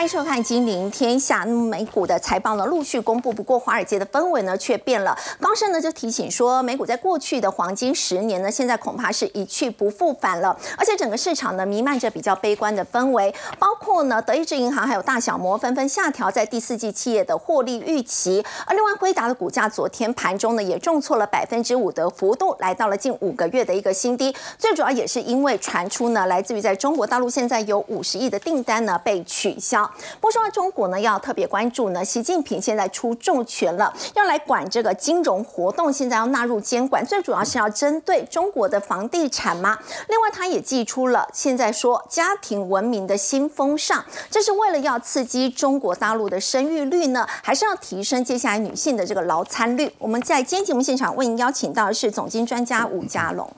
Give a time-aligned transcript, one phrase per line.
[0.00, 1.42] 欢迎收看《金陵天下》。
[1.44, 5.14] 那么美股的财报呢陆续公布，不过华尔街的氛围呢却变了。
[5.38, 10.58] 高盛呢就提醒说，美股在过去的黄金十年呢，现在恐怕是一去不复返了。
[10.78, 18.42] 而且整个市场呢弥漫着比较悲观的氛围，包括呢德意志银行还有大小摩纷纷下调在第四季企业的获利预期。
[18.64, 24.34] 而另外辉达的股价昨天盘中呢也重挫了百分之五的幅度，来到了近五个月的一个新低。
[24.56, 29.89] 最主要也是因为传出呢来自于在中国大陆现在有五十亿的订单呢被取消。
[30.20, 39.78] 不说中国呢，要特别关注呢，习近平现在出重拳了，要来管这个金融活动，现在要纳入监管，最主要是要针对中国的房地产吗？
[40.08, 49.92] 另外，他也寄出了现在说家庭文明的新风尚，这是为了要刺激中国大陆的生育率呢，还是要提升接下来女性的这个劳参率？
[49.98, 53.50] 我们在今天节目现场为您邀请到的是总经专家吴家龙，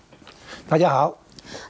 [0.69, 1.22] 大家好。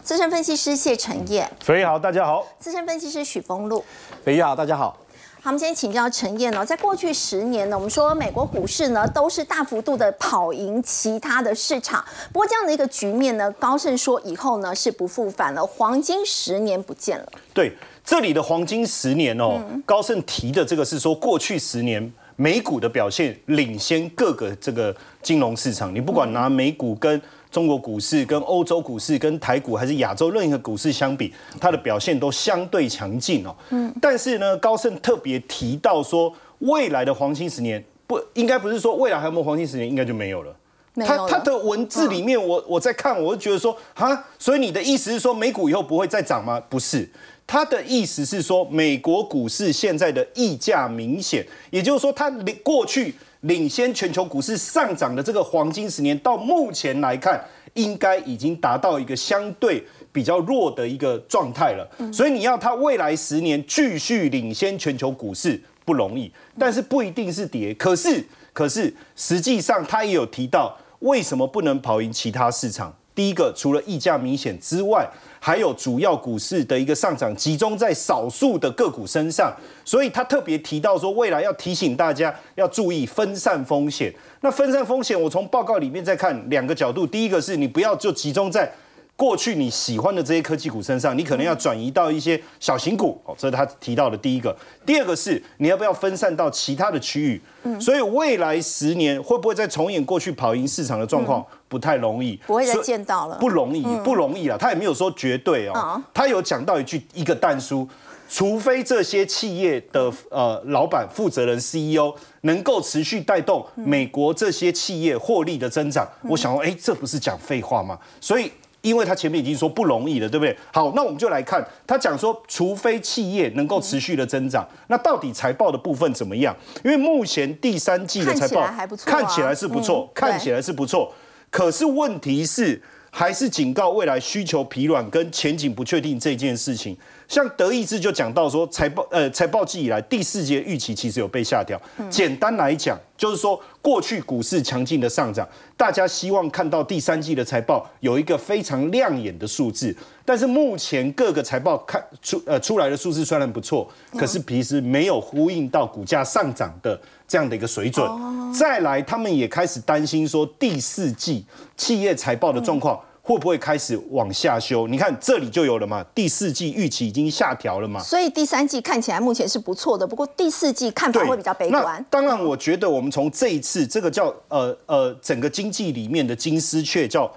[0.02, 2.46] 资深分析师谢承业，肥爷好，大家好。
[2.58, 3.84] 资深分析师许峰路，
[4.24, 4.96] 肥爷好，大家好。
[5.44, 17.26] 好，我们先请教陈燕哦，在过去十年呢，我们说美国股市呢都是大幅度的跑赢其他的市场，不过这样的一个局面呢，高盛说以后呢是不复返了，黄金十年不见了。
[17.52, 17.72] 对，
[18.04, 27.20] 这里的黄金十年哦，高盛提的这个是说过去十年美股的表现领先各个这个金融市场，你不管拿美股跟
[27.52, 33.54] 中国股市跟欧洲股市、跟台股还是亚洲任何股市相比，它的表现都相对强劲哦。
[33.68, 40.56] 嗯，但是呢，高盛特别提到说，未来的黄金十年不应该不是说未来还有没有黄金十年，应该就没有了。
[40.94, 46.58] 他他的文字里面，我我在看，我就觉得说，哈，所以你的意思是说，美股以后不会再涨吗？
[46.70, 47.06] 不是，
[47.46, 52.30] 他的意思是说，美国股市现在的溢价明显，也就是说，它
[52.62, 53.14] 过去。
[53.42, 57.42] 领先全球股市上涨的这个黄金十年，到目前来看，
[57.74, 61.88] 应该已经达到一个相对比较弱的一个状态了。
[62.12, 67.74] 所以你要它未来十年继续领先全球股市不容易，但是不一定是跌。
[67.74, 72.94] 可是，可是实际上他也有提到，为什么不能跑赢其他市场？
[73.14, 75.08] 第一个，除了溢价明显之外，
[75.38, 84.12] 还有主要股市的一个上涨集中在少数的个股身上，所以他特别提到说，未来要提醒大家要注意分散风险。
[84.40, 88.70] 那分散风险，我从报告里面再看两个角度，第一个是你不要就集中在。
[89.14, 94.56] 过去你喜欢的这些科技股身上，你可能要转移到一些小型股哦，这是他提到的第一个。
[94.84, 97.40] 第二个是你要不要分散到其他的区域？
[97.62, 101.44] 嗯，所以未来十年会不会再重演过去跑赢市场的状况？
[101.72, 104.58] 不太容易，不会再见到了，不容易，不容易了。
[104.58, 107.88] 他也没有说绝对哦，他有讲到一句一个弹书，
[108.28, 112.12] 除非这些企业的呃老板、负责人、CEO
[112.42, 117.98] 能够持续带动美国这些企业获利的增长，我想说，哎，这不是讲废话吗？
[118.20, 118.52] 所以。
[118.82, 120.58] 因为他前面已经说不容易了，对不对？
[120.72, 126.52] 好，那我们就来看他讲说，除非企业能够持续的增长，那到底财报的部分怎么样？
[126.84, 128.68] 因为目前第三季的财报
[129.06, 131.12] 看起来是不错，看起来是不错，
[131.52, 132.80] 可是问题是
[133.10, 136.96] 还是警告未来需求疲软跟前景不确定这件事情。
[137.28, 141.80] 像德意志就讲到说，财报呃财报季以来第四节预期其实有被下调。
[142.08, 145.46] 简单来讲，就是说过去股市强劲的上涨，
[145.76, 149.94] 大家希望看到第三季的财报有一个非常亮眼的数字。
[150.24, 153.86] 但是目前各个财报看出呃出来的数字虽然不错，
[154.16, 156.98] 可是其实没有呼应到股价上涨的
[157.32, 158.06] 这样的一个水准。
[158.52, 161.46] 再来，他们也开始担心说第四季
[161.78, 163.00] 企业财报的状况。
[163.24, 164.88] 会不会开始往下修？
[164.88, 168.00] 你看这里就有了嘛，第四季预期已经下调了嘛。
[168.00, 172.04] 所以第三季看起来目前是不错的，不过第四季看法会比较悲观。
[172.10, 177.32] 当然，我觉得我们从这一次这个叫呃呃整个经济里面的金丝雀叫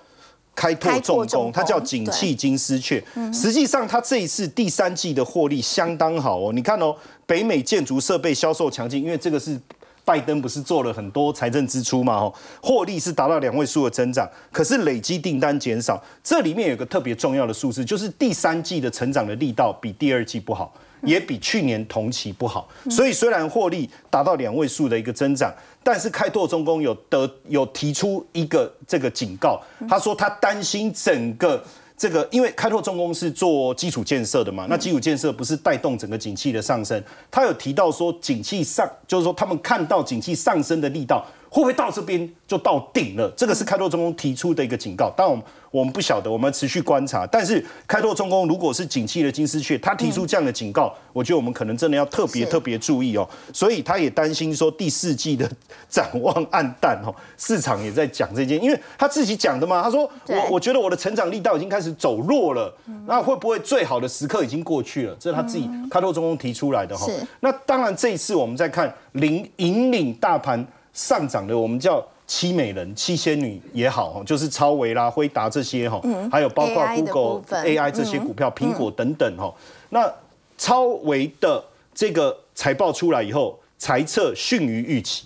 [0.56, 3.02] 开拓重工，它叫景气金丝雀。
[3.32, 6.52] 实际上，它这一次第三季的获利相当好哦。
[6.52, 6.96] 你看哦，
[7.28, 9.62] 北美建筑设备销售强劲，因为这个是。
[10.06, 12.14] 拜登不是做了很多财政支出嘛？
[12.14, 16.02] 哦，获利是达到两位数的增长，可是累积订单减少。
[16.24, 20.72] 这里面有个特别重要的数字，就是第三季的成长的力道比第二季不好，
[21.02, 22.70] 也比去年同期不好。
[22.90, 25.52] 所以虽然获利达到两位数的一个增长，
[25.84, 29.60] 但是开拓中工有得有提出一个这个警告，
[29.90, 31.64] 他说他担心整个。
[31.98, 37.02] 这个因为开拓重工是做基础建设的嘛，那基础建设不是带动整个景气的上升？
[37.32, 41.26] 他有提到说，景气上就是说他们看到景气上升的力道
[41.56, 43.32] 会不会到这边就到顶了？
[43.38, 45.10] 这个是开拓中工提出的一个警告。
[45.16, 47.26] 当然，我们我们不晓得，我们持续观察。
[47.26, 53.26] 但是开拓中工如果是景气的金丝雀，他提出这样的警告，我觉得我们可能真的要特别特别注意哦。
[53.54, 55.50] 所以他也担心说第四季的
[55.88, 57.16] 展望暗淡哦。
[57.38, 59.82] 市场也在讲这件，因为他自己讲的嘛。
[59.82, 62.76] 他说我我觉得我的成长力道已经开始走弱了，
[63.08, 65.16] 那会不会最好的时刻已经过去了？
[65.18, 67.08] 这是他自己开拓中工提出来的哈。
[67.40, 70.68] 那当然这一次我们在看领引领大盘。
[70.96, 76.02] 上涨的我们叫七美人、七仙女也好哈，就是超维啦、辉达这些哈，
[76.32, 79.54] 还有包括 Google、AI 这些股票、苹果等等哈。
[79.90, 80.12] 那
[80.58, 81.64] 超维的
[81.94, 85.26] 这个财报出来以后，财测逊于预期，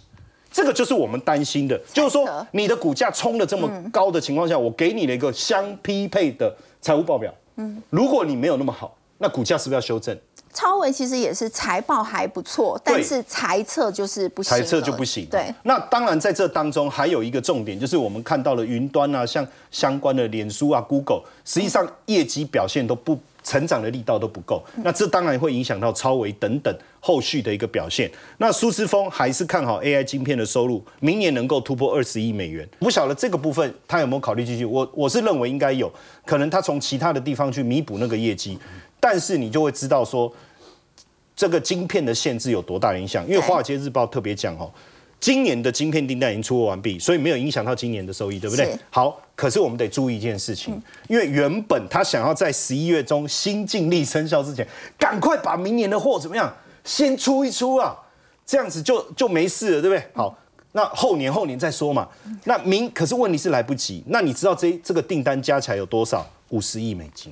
[0.51, 10.18] 这个就是我们担心的，就是说你的股价冲的这么高的情况下，我给你了一个相匹配的财务报表，嗯，如果你没有那么好，那股价是不是要修正？
[10.54, 14.50] 超维其实也是财报还不错，但是财测就是不行。
[14.50, 15.25] 财测就不行。
[15.30, 15.54] 对。
[15.63, 24.63] 那当然在这当中还有一个重点，就是我们看到了云端啊，像相关的脸书啊、Google，实际上业绩表现都不成长的力道都不够。
[24.83, 28.09] 那这当然会影响到超维等等后续的一个表现。
[28.38, 32.68] 那苏思峰还是看好 AI 晶片的收入，明年能够突破二十亿美元。
[32.80, 34.65] 不晓得这个部分他有没有考虑进去？
[34.65, 35.91] 我我是认为应该有
[36.25, 38.57] 可能，他从其他的地方去弥补那个业绩。
[39.00, 40.31] 但是你就会知道说，
[41.35, 43.25] 这个晶片的限制有多大影响？
[43.25, 44.69] 因为《华尔街日报》特别讲哦，
[45.19, 48.77] 今年的晶片订单已经出货完毕，所以没有影响到今年的收益，对不对？
[48.89, 54.66] 好，可是我们得注意一件事情，因为原本他想要在十一月中新净利生效之前，
[54.98, 57.98] 赶快把明年的货怎么样先出一出啊，
[58.45, 60.04] 这样子就就没事了，对不对？
[60.13, 60.38] 好，
[60.71, 62.07] 那后年后年再说嘛。
[62.45, 64.04] 那明可是问题是来不及。
[64.07, 66.25] 那你知道这这个订单加起来有多少？
[66.50, 67.31] 五十亿美金。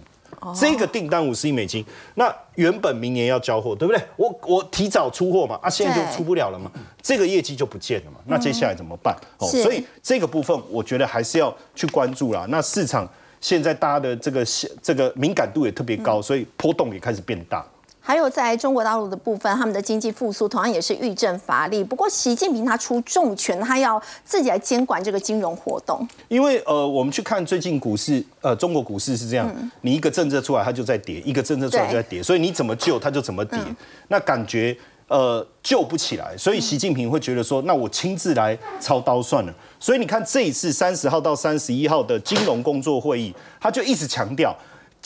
[0.56, 1.84] 这个订单五十亿美金，
[2.16, 4.02] 那原本明年要交货，对不对？
[4.16, 9.16] 我我提早出货嘛，啊，现在就出不了了嘛，这个业绩就不见了嘛，那接下来怎么办？
[9.40, 12.46] 哦，所以这个部分我觉得还是要去关注啦。
[12.50, 13.08] 那市场
[13.42, 14.46] 现在大家的这个
[14.82, 17.66] 这个敏感度也特别高，所以波动也开始变大。
[18.08, 21.84] 还有在中国大陆的部分，他们的经济复苏同样也是遇阵乏力。
[21.84, 26.08] 不过，习近平他出重拳，他要自己来监管这个金融活动。
[26.30, 33.60] 因为呃，我们去看最近股市，呃，中国股市是这样，你一个政策出来，它就在跌；一个政策出来就在跌，所以你怎么救它就怎么跌。
[34.08, 34.74] 那感觉
[35.10, 39.54] 呃救不起来，所以习近平会觉得说，那我亲自来操刀算了。
[39.82, 44.56] 所以你看这一次三十号到三十一号的金融工作会议，他就一直强调。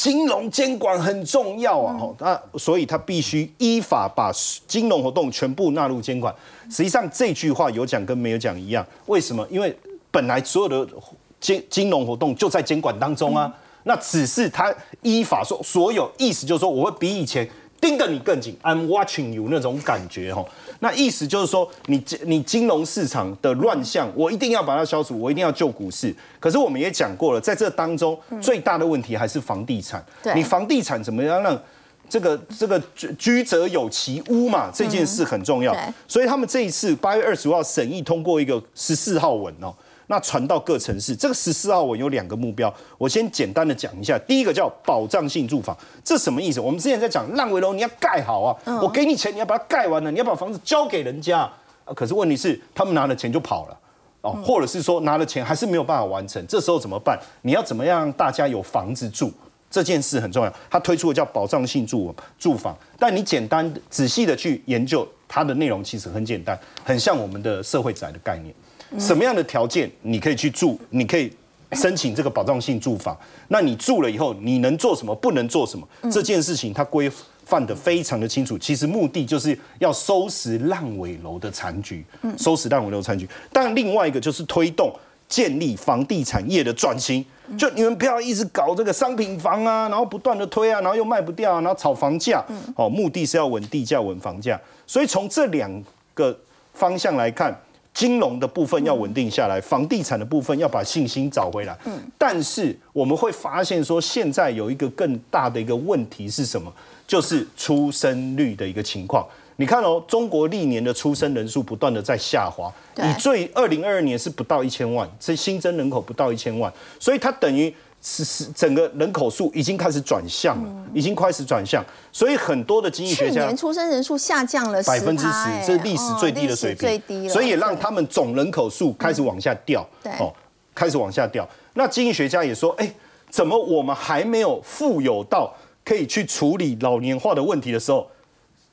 [0.01, 4.31] 金融监管很重要啊，那所以他必须依法把
[4.67, 6.33] 金融活动全部纳入监管。
[6.71, 9.45] 实际上这句话有讲跟没有讲一样，为什么？
[9.51, 9.77] 因为
[10.09, 10.91] 本来所有的
[11.39, 13.53] 金金融活动就在监管当中啊，
[13.83, 17.47] 那只是他依法说所有，意思就是说我会比以前。
[17.81, 20.45] 盯得你更紧，I'm watching you 那种感觉哈，
[20.79, 26.15] 那意思就是说，你你金融市场的乱象，我一定要把它消除，我一定要救股市。
[26.39, 30.05] 可是我们也讲过了，在这当中最大的问题还是房地产。
[30.35, 31.59] 你房地产怎么样让
[32.07, 34.69] 这个这个居居者有其屋嘛？
[34.71, 35.75] 这件事很重要。
[36.07, 39.73] 所以他们这一次八月二十五号审议通过一个十四号文哦。
[40.11, 44.19] 那传到各城市，这个十四号文有两个目标，我先简单的讲一下。
[44.27, 46.59] 第一个叫保障性住房，这什么意思？
[46.59, 51.49] 我们之前在讲烂尾楼，你要盖好啊，我给你钱，你要把它盖完了，你要把房子交给人家。
[51.95, 53.77] 可是问题是，他们拿了钱就跑了，
[54.19, 57.17] 哦，或者是说拿了钱还是没有办法完成，这时候怎么办？
[57.43, 59.31] 你要怎么样让大家有房子住？
[59.69, 60.53] 这件事很重要。
[60.69, 68.53] 他推出的叫保障性住住房，但你简单仔细的去研究它的内容，其实很简单，很像我们的社会宅的概念。
[68.99, 70.79] 什么样的条件你可以去住？
[70.89, 71.31] 你可以
[71.73, 73.17] 申请这个保障性住房。
[73.47, 75.15] 那你住了以后，你能做什么？
[75.15, 75.87] 不能做什么？
[76.11, 77.09] 这件事情它规
[77.45, 78.57] 范的非常的清楚。
[78.57, 82.05] 其实目的就是要收拾烂尾楼的残局，
[82.37, 83.27] 收拾烂尾楼残局。
[83.53, 84.93] 但另外一个就是推动
[85.29, 87.25] 建立房地产业的转型。
[87.57, 92.43] 就你们不要一直搞这个商品房啊，然后不断的推啊，然后又卖不掉，然后炒房价。
[92.75, 94.59] 哦，目的是要稳地价、稳房价。
[94.85, 95.83] 所以从这两
[96.13, 96.37] 个
[96.73, 97.57] 方向来看。
[97.93, 101.77] 金融的部分要稳定下来，房地产的部分要把信心找回来。
[101.85, 106.71] 嗯，但是我们会发现说，现在有一个更大的一个问题是什么？
[107.05, 109.27] 就是出生率的一个情况。
[109.57, 117.73] 你看哦，中国历年的出生人数不断的在下滑，你最二零二二年是不到一千万，这新增人口不到一千万，所以它等于。
[118.01, 129.87] 是是，整个人口数已经开始转向了，已经开始转向，所以很多的经济学家，去年出生人数下降了百分之十，这是历史最低的水平，所以也让他们总人口数开始往下掉，
[130.19, 130.33] 哦，
[130.73, 131.47] 开始往下掉。
[131.75, 132.91] 那经济学家也说，哎，
[133.29, 135.53] 怎么我们还没有富有到
[135.85, 138.09] 可以去处理老年化的问题的时候，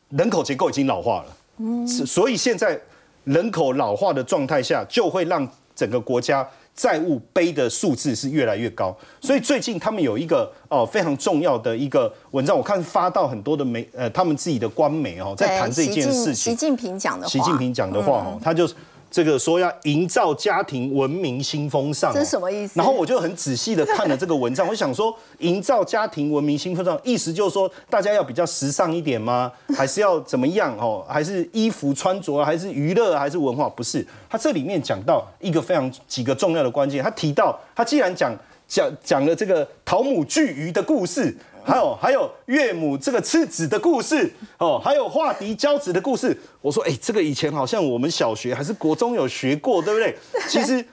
[0.08, 2.80] 人口结构已经老化了，嗯，所以现在
[3.24, 8.96] 人口老化的状态下，就会让整个国家债务背的数字是越来越高。
[9.20, 16.52] 所以最近他们有一个哦非常重要的一个文章，我看发到很多的媒呃他们自己的官媒哦，在谈这件事情。
[16.52, 18.66] 习近平讲的话，习近平讲的话哦，他就。
[19.10, 22.74] 这个说要营造家庭文明新风尚，这是什么意思？
[22.76, 29.50] 然后我就很仔细的看了这个文章，我想说，营造家庭文明新风尚，意思就是说，大家要比较时尚一点吗？
[29.74, 30.76] 还是要怎么样？
[30.78, 33.68] 哦，还是衣服穿着，还是娱乐，还是文化？
[33.68, 38.36] 不是，他这里面讲到一个非常几个重要的关键，他提到，他既然讲
[38.66, 41.34] 讲讲了这个桃母巨鱼的故事。
[41.64, 46.36] 还有还有岳母这个次子的故事哦，还有化敌交子的故事。
[46.60, 50.16] 我说，哎，这个以前好像我们小学还是国中有学过，对不对？
[50.48, 50.84] 其实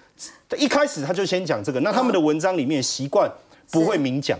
[0.58, 1.80] 一开始他就先讲这个。
[1.80, 3.30] 那他们的文章里面习惯
[3.72, 4.38] 不会明讲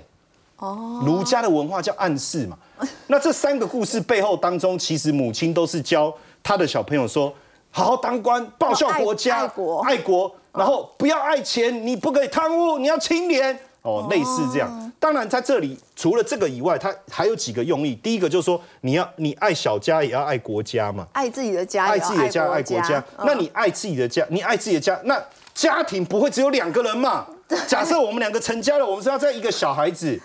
[0.58, 2.58] 哦，儒家的文化叫暗示嘛。
[3.08, 6.14] 那这三个故事背后当中，其实母亲都是教
[6.44, 7.34] 他的小朋友说，
[7.72, 13.58] 好好当官，报效国家，爱国，爱国，然后不要爱钱，你不可以贪污，你要清廉。
[13.82, 14.85] 哦，类似这样。
[15.06, 17.94] 当然，在这里除了这个以外，它还有几个用意。
[17.94, 21.08] 第一个就是说，你要你爱小家，也要爱国家嘛。
[21.14, 23.04] 爱自己的家，爱自己的家，爱国家。
[23.20, 27.28] 那你爱自己的家，你爱自己的家，那家庭不会只有两个人嘛？
[27.68, 30.20] 假设我们两个成家了，我们是要在一个小孩子，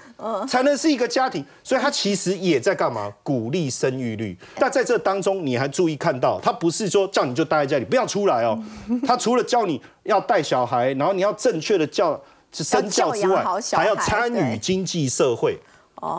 [0.49, 1.45] 才能是一个家庭。
[1.63, 3.13] 所以，他其实也在干嘛？
[3.23, 4.35] 鼓励生育率。
[4.59, 8.59] 但在这当中，你还注意看到，他不是说叫你就待在家里不要出来哦。
[9.07, 12.19] 他除了叫你要带小孩，然后你要正确的教。
[12.53, 15.59] 是身教之外，还要参与经济社会，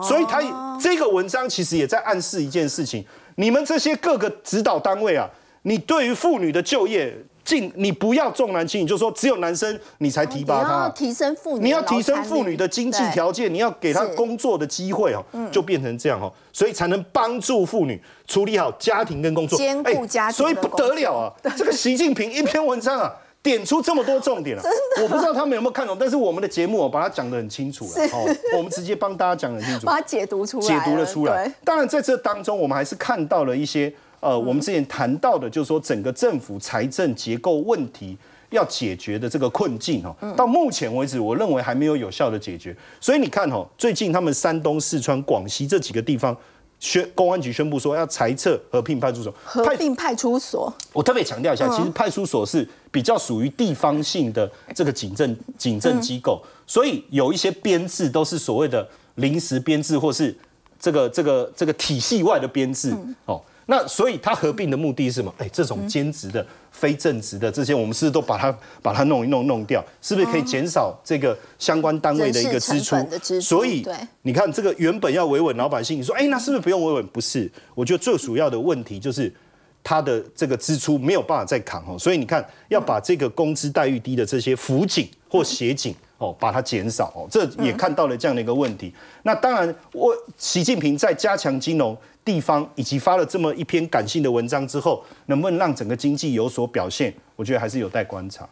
[0.02, 3.04] 所以他这个文章其实也在暗示一件事情：
[3.36, 5.28] 你们这些各个指导单位啊，
[5.62, 21.32] 你对于妇女的就业，尽你不要重男轻女，就说只有男生你才提拔他，提升妇女，你要提升妇女的经济条件，你要给她工作的机会哦，就变成这样哦，所以才能帮助妇女处理好家庭跟工作，兼顾家庭，所以不得了啊！
[21.56, 23.12] 这个习近平一篇文章啊。
[23.42, 24.62] 点出这么多重点了，
[25.02, 31.52] 我不知道他们有没有看懂，但是我们的节目我把它讲得很清楚了，哦，我们直接帮大家讲很清楚，把它解读出来，解读了出来。
[31.64, 38.16] 当然在这当中，我们还是看到了一些，呃，我们之前谈到的，就是说整个政府财政结构问题
[38.50, 42.76] 要解决的这个困境，哦，到目前为止，我认为还没有有效的解决。
[43.00, 46.36] 所以你看，哦，最近他们山东、四川、广西这几个地方。
[46.82, 50.70] 宣公安局宣布说要裁撤合并派出所，合并派出所。
[50.92, 60.36] 我特别强调一下，其实派出所是比较属于地方性的这个警政警政机构，所以有一些编制都是所谓的临时编制，或是
[60.80, 62.92] 这个这个这个体系外的编制
[63.26, 63.40] 哦。
[63.66, 65.34] 那所以它合并的目的是什么？
[65.38, 66.44] 哎，这种兼职的。
[66.72, 68.50] 非正职的这些，我们是不是都把它
[68.80, 69.84] 把它弄一弄弄掉？
[70.00, 72.96] 是不是可以减少这个相关单位的一个支出？
[73.42, 73.86] 所以
[74.22, 77.06] 你看，这个原本要维稳老百姓，你说哎，那是不是不用维稳？
[77.08, 79.30] 不是，我觉得最主要的问题就是
[79.84, 81.98] 他的这个支出没有办法再扛哦。
[81.98, 88.94] 所以你看，要把这个工资待遇低的这些辅警或协警哦，把它减少哦，这也看到了这样的一个问题。
[89.24, 91.94] 那当然，我习近平在加强金融。
[92.24, 97.12] 地方以及发了这么一篇感性的文章之后，能不能让整个经济有所表现？
[97.34, 98.48] 我觉得还是有待观察。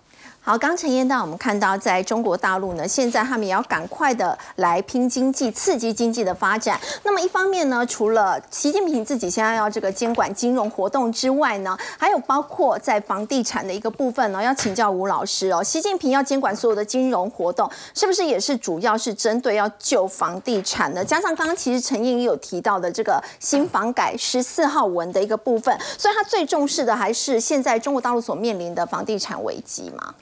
[0.50, 6.76] 好，刚陈燕到我们看到，在中国大陆呢，现在他们也要赶快的来拼经济，刺激经济的发展。
[7.04, 15.62] 那么一方面呢，除了习近平自己现在要这个监管金融活动之外呢，还有包括在房地产的一个部分呢，要请教吴老师哦。
[15.62, 21.04] 习近平要监管所有的金融活动，是不是也是主要是针对要救房地产呢？
[21.04, 30.12] 加上刚刚其实陈燕也有提到的这个新房改十四号文的一个部分，所以他最重视的还是现在中国大陆所面临的房地产危机嘛？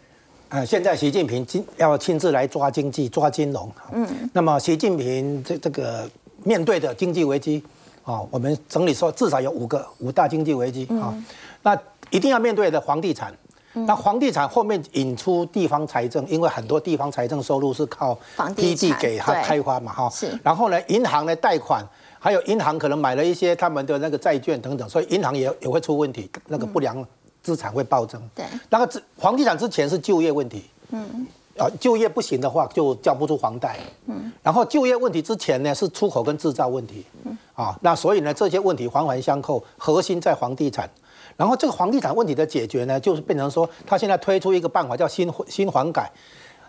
[0.50, 3.71] 呃，现在习近平亲要亲自来抓经济、抓金融。
[3.93, 6.09] 嗯，那么习近平这这个
[6.43, 7.62] 面对的经济危机，
[8.02, 11.14] 啊，我们整理说至少有五个五大经济危机啊。
[11.62, 11.78] 那
[12.11, 13.31] 一定要面对的房地产，
[13.75, 18.19] 那房地产后面引出地方财政，因为很多地方财政收入是靠
[18.57, 20.09] 地地给他开发嘛，哈。
[20.09, 20.38] 是。
[20.43, 21.85] 然后呢，银行的贷款，
[22.19, 27.07] 还有银行可能买了一些他们的那个债券等等，所以银行也也会出问题，那个不良。
[27.42, 31.26] 资产会暴增，对，那个房地产之前是就业问题，嗯，
[31.57, 40.88] 啊，就业不行的话就交不出房贷，嗯，然后就业问题之前呢是出口跟制造问题，嗯，啊，那所以呢这些问题环环相扣，核心在房地产，
[41.37, 46.11] 然后这个房地产问题的解决呢，就是变成说他现在推出一个办法叫新新房改，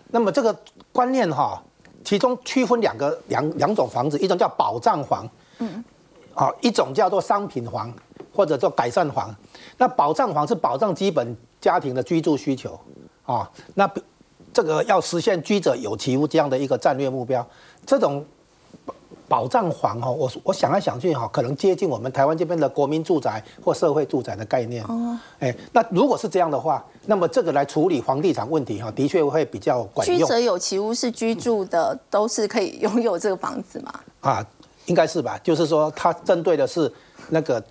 [0.08, 0.56] 那么这个
[0.92, 1.62] 观念哈，
[2.04, 5.84] 其中区分两个两两种房子，一种叫保障房，嗯，
[6.34, 7.92] 啊，一种叫做商品房
[8.34, 9.34] 或者做改善房。
[9.80, 12.78] 那保障房是保障基本家庭的居住需求，
[13.24, 13.90] 啊，那
[14.52, 17.44] 这个要实现居者有其屋这样的一个战略目标，
[17.86, 18.22] 这种
[19.26, 24.84] 保障房哈，我我想来想去哈，可能接近我们台湾这边的国民住宅或社会住宅的概念。
[24.84, 30.18] 哦，哎，那如果是这样的话，那么这个来处理房地产问题哈，的确会比较管用。
[30.18, 33.94] 居者有其屋是居住的，都是可以拥有这个房子吗？
[34.20, 34.46] 啊，
[34.84, 35.40] 应该是吧。
[35.42, 36.92] 就是说，它针对的是
[37.30, 37.62] 那个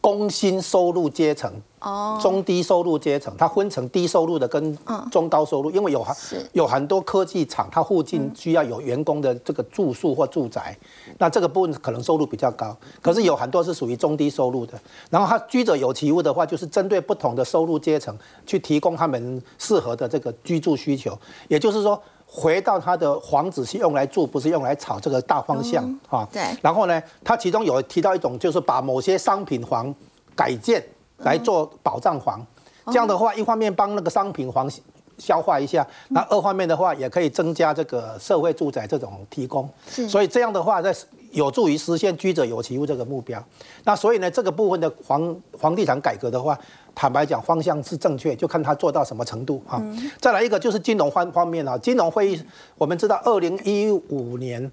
[0.00, 1.52] 工薪收入阶层。
[1.80, 4.76] 哦，中低收入阶层，它分成低收入的跟
[5.12, 6.16] 中高收入，因为有很
[6.52, 10.76] 有很多科技厂，它附近需要有员工的这个住宿或住宅，
[11.18, 12.76] 那这个部分可能收入比较高。
[13.00, 14.76] 可是有很多是属于中低收入的，
[15.08, 18.12] 然后它居者有其屋的话，就是针对不同的收入阶层
[18.44, 21.16] 去提供他们适合的这个居住需求。
[21.46, 26.28] 也就是说，回到他的房子是用来住，不是用来炒这个大方向啊。
[26.30, 26.42] 对。
[26.62, 29.94] 然后呢，他其中有提到一种，就是把某些商品房
[30.36, 30.84] 改建。
[31.22, 32.46] 来做保障房，
[32.86, 34.70] 这样的话，一方面帮那个商品房
[35.18, 39.68] 消化一下，那二方面的话，也可以增加这个社会住宅这种提供。
[40.08, 40.94] 所以这样的话，在
[41.32, 43.42] 有助于实现居者有其屋这个目标。
[43.84, 46.58] 那所以呢，这个部分的房房地产改革的话，
[46.94, 49.82] 坦白讲方向是正确，就看他做到什么程度哈。
[50.18, 52.42] 再来一个就是金融方方面啊，金融会议
[52.76, 54.70] 我们知道，二零一五年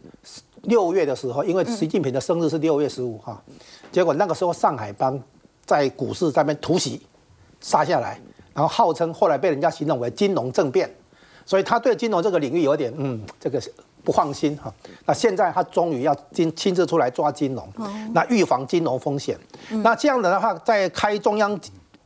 [0.63, 3.41] 六月的时候，因为习近平的生日是六月十五号，
[3.91, 5.21] 结果那个时候上海帮。
[5.67, 7.01] 在股市上面突袭
[7.59, 8.21] 杀下来，
[8.53, 10.87] 然后号称后来被人家形容为金融政变，
[11.43, 13.59] 所以他对金融这个领域有点嗯这个
[14.05, 14.73] 不放心哈。
[15.05, 17.67] 那现在他终于要亲亲自出来抓金融，
[18.13, 19.37] 那预防金融风险。
[19.83, 21.59] 那这样的话，在开中央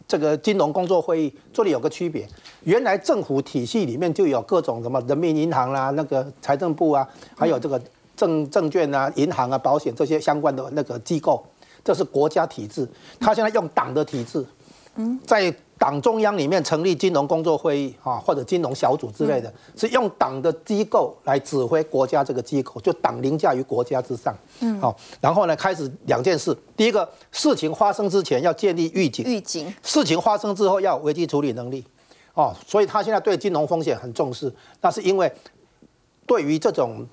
[0.07, 2.27] 这个金融工作会议，这里有个区别，
[2.63, 7.79] 原来政府体系里面就有各种什么人民银行啦、那个财政部啊，还有这个
[8.15, 11.45] 证证券啊、银行啊、保险这些相关的那个机构。
[11.81, 12.87] 这是国家体制，
[13.21, 14.45] 他现在用党的体制，
[15.25, 24.35] 在党中央里面成立金融工作会议啊，或者金融小组之类的，是用党的机构来指挥国家这个机构，就党凌驾于国家之上。
[24.59, 31.83] 嗯，好，然后呢，开始两件事，第一个事情发生之前要建立预警，预警；事情发生之后要危机处理能力。
[32.33, 35.31] 哦，所以他现在对金融风险很重视，那是因为
[36.25, 37.05] 对于这种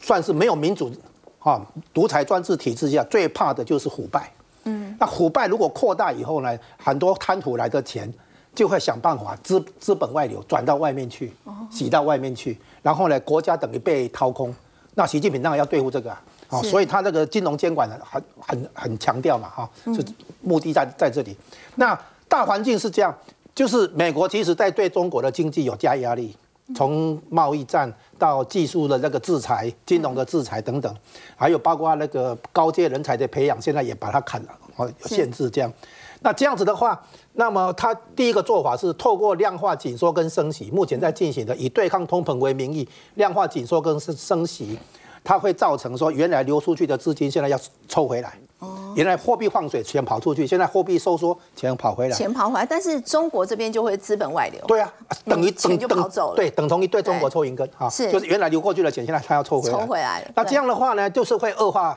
[0.00, 0.92] 算是没有民主。
[1.40, 4.30] 啊，独裁专制体制下最怕的就是腐败。
[4.68, 8.12] 嗯，那腐败如果扩大以后呢，很多贪腐来的钱
[8.54, 11.32] 就会想办法资资本外流，转到外面去，
[11.70, 14.54] 洗到外面去，然后呢，国家等于被掏空。
[14.94, 16.10] 那习近平当然要对付这个
[16.48, 20.04] 啊，所以他这个金融监管很很很强调嘛，哈，是
[20.40, 21.36] 目的在在这里。
[21.76, 23.16] 那大环境是这样，
[23.54, 26.36] 就是美国其实在对中国的经济有加压力。
[26.74, 30.94] 从贸易战到技术的那个制裁、金融的制裁等等，
[31.36, 35.72] 还有包括那个高阶人才的培养，现在也把它砍了，哦，限制这样。
[36.20, 37.00] 那这样子的话，
[37.34, 44.76] 那么他第一个做法是透过量化紧缩跟升息，目前在进行的，以对抗通膨为名义，量化紧缩跟升升息，
[45.22, 48.32] 它会造成说原来流出去的资金现在要抽回来。
[48.60, 52.16] 哦，原来货币放水，钱跑出去，现在货币收缩，钱跑回来。
[52.16, 54.60] 钱跑回来，但是中国这边就会资本外流。
[54.66, 54.92] 对啊，
[55.24, 56.36] 等于等就跑走了。
[56.36, 59.78] 对，等同于对中国抽银根啊，是，就是原来流过去的钱，现在他要抽回来。
[59.78, 60.30] 抽回来了。
[60.34, 61.96] 那这样的话呢，就是会恶化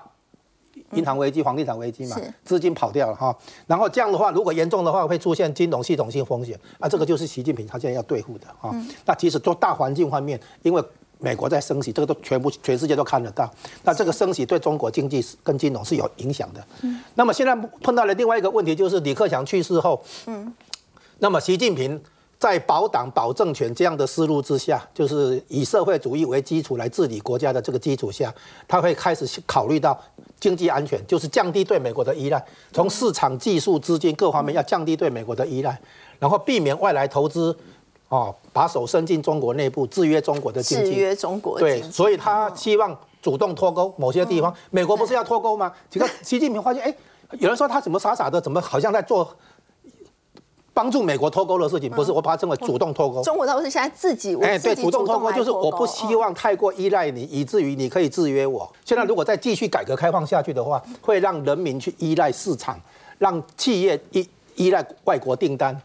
[0.92, 3.36] 银行危机、房地产危机嘛，资金跑掉了哈。
[3.66, 8.70] 然后这样的话，如果严重的话，会出现金融系统性风险啊，这个就是习近平他现在要对付的啊。
[9.08, 10.84] 那其实做大环境方面，因为。
[11.22, 13.50] 美国在升息，这个都全部全世界都看得到。
[13.84, 16.68] 那这个升息对中国经济跟金融是有影响的。
[16.82, 17.00] 嗯。
[17.14, 20.52] 那么现在碰到了另外一个问题，就是李克强去世后，嗯。
[21.20, 22.02] 那么习近平
[22.40, 28.34] 在保党保政权这样的思路之下，就是以社会主义为基础来治理国家的这个基础下，
[28.68, 29.96] 他会开始考虑到
[30.40, 35.80] 经济安全，就是降低对美国的依赖，从市场、技术、资金各方面要降低对美国的依赖，
[36.18, 37.56] 然后避免外来投资。
[38.12, 44.54] 哦，把手伸进中国内部，制约中国的经济，制约中国对，所以他希望主动脱钩某些地方。
[44.70, 45.72] 美国不是要脱钩吗？
[45.90, 46.94] 结果习近平发现，哎，
[47.40, 49.34] 有人说他怎么傻傻的，怎么好像在做
[50.74, 51.90] 帮助美国脱钩的事情？
[51.90, 53.24] 不是，我把它称为主动脱钩。
[53.24, 58.70] 中国倒是现在自己，哎，对，主动脱钩就是我不希望太过依赖你，以至于你可以制约我。
[58.84, 62.78] 现在如果再继续改革开放下去的话，会让人民去依赖市场，
[63.20, 65.80] 让企业依依赖外国订单。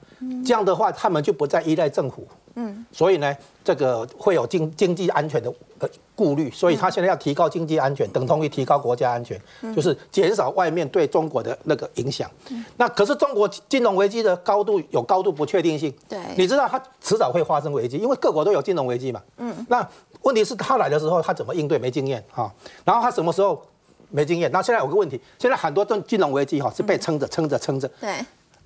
[0.44, 2.26] 这样的话，他们就不再依赖政府。
[2.58, 9.38] 嗯，所以呢，这个会有经经济安全的呃顾虑，所以他现在要提高经济安全，等同于提高国家安全，
[9.74, 12.30] 就是减少外面对中国的那个影响。
[12.78, 15.92] 那可是中国金融危机的高度有高度不确定性。
[16.08, 19.22] 对，你知道它迟早会发生危机，因为各国都有金融危机嘛。
[19.36, 19.86] 嗯，那
[20.22, 22.50] 问题是他来的时候他怎么应对没经验哈，
[22.86, 23.62] 然后他什么时候
[24.08, 24.50] 没经验？
[24.50, 27.86] 那现在有个问题，现在很多这金融危机哈是被撑着撑着撑着。
[28.00, 28.14] 对，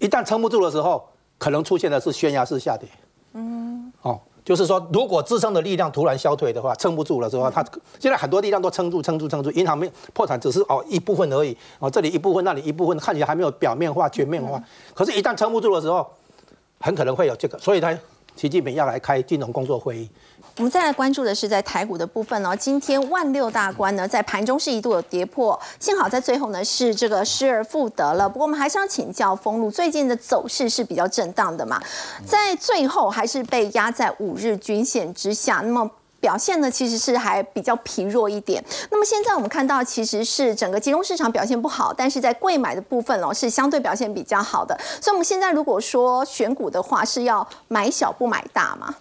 [0.01, 1.03] 一旦撑不住的时候。
[1.41, 2.87] 可能出现的是悬崖式下跌，
[3.33, 7.65] 嗯，哦，就是说，如果支撑的力量突然消退的话，撑不住了之后，它
[7.99, 14.63] 现在很多力量都撑住、撑住、撑住，银行没破产只是哦一部分而已，哦这里一部分，那里一部分，看起来还没有表面化、全面化。
[14.93, 16.07] 可是，一旦撑不住的时候，
[16.79, 17.99] 很可能会有这个，所以他
[18.37, 20.11] 习近平要来开金融工作会议。
[20.61, 22.55] 我们再来关注的是在台股的部分哦。
[22.55, 28.29] 今天万六大关呢，在盘中是一度有跌破，幸好在最后呢是这个失而复得了。
[28.29, 31.81] 不过我们还是要请教封路，最近的走势是比较震荡的嘛，
[32.27, 35.63] 在最后还是被压在五日均线之下。
[35.65, 38.63] 那么表现呢，其实是还比较疲弱一点。
[38.91, 44.79] 那么现在我们看到，其实是整个金融市场表现不好，但是在贵买的部分哦，是相对表现比较好的。
[45.01, 48.95] 所以我们现在如果说选股的话，是要买小不买大嘛？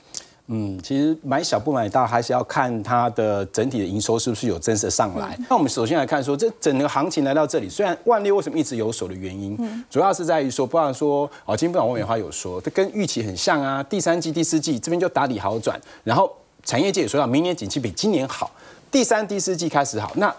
[0.51, 5.37] 嗯，其实买小不买大，还是要看它的整体的营收是不是有真实上来。
[5.47, 9.55] 那我们首先来看说，这整个行情来到这里，虽然万六为什么一直有手的原因，
[9.91, 13.83] 主要是在于说，不然说哦，今天不管王美花有说，这跟预期很像啊。
[13.83, 18.49] 第三季、第四季这边就打底好转，然后产业界也说到，明年景气比今年好，
[18.89, 20.33] 第三、第四季开始好，那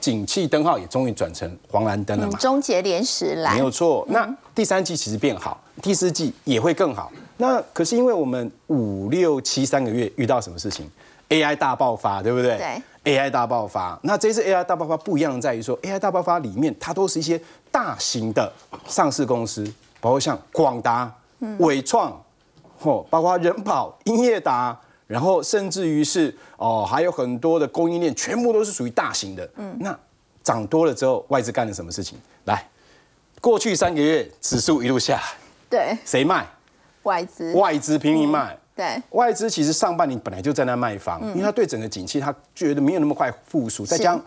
[0.00, 2.38] 景气灯号也终于转成黄蓝灯了嘛？
[2.38, 4.06] 终结连时来，没有错。
[4.08, 7.10] 那第三季其实变好，第四季也会更好。
[7.38, 10.90] 那可是因为我们五六七三个月遇到什么事情
[11.28, 12.56] ？AI 大爆发，对不对？
[12.56, 12.82] 对。
[13.06, 18.52] AI 大爆发，那这次 AI 大爆发不一样在于说，AI 大爆发里面它都是一些大型的
[18.88, 19.64] 上市公司，
[20.00, 21.08] 包括像广达、
[21.58, 22.20] 伟创，
[22.76, 29.48] 或包括人保、英业达，然后甚至于是哦，还有很多的供应链，全部都是属于大型的。
[29.54, 29.76] 嗯。
[29.78, 29.96] 那
[30.42, 32.18] 涨多了之后，外资干了什么事情？
[32.46, 32.68] 来，
[33.40, 35.22] 过去三个月指数一路下来，
[35.70, 36.44] 对，谁卖？
[37.06, 37.54] 外资。
[37.54, 39.00] 外资拼命卖，对。
[39.10, 44.22] 外资其实上半年本来就在那卖房，因为他对整个景气他觉得没有那么快复苏，再加上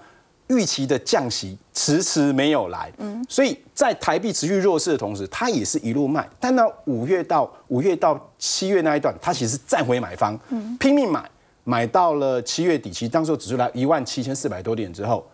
[0.48, 6.28] 预期的降息迟迟没有来，嗯，所以在台币持续弱势的同时，他也是一路卖。
[6.40, 11.30] 但到五月到五月到七月那一段，他其实站回买方，嗯，拼命买，
[11.66, 15.30] 买到了七月底，其实当时指数来一万七千四百多点之后，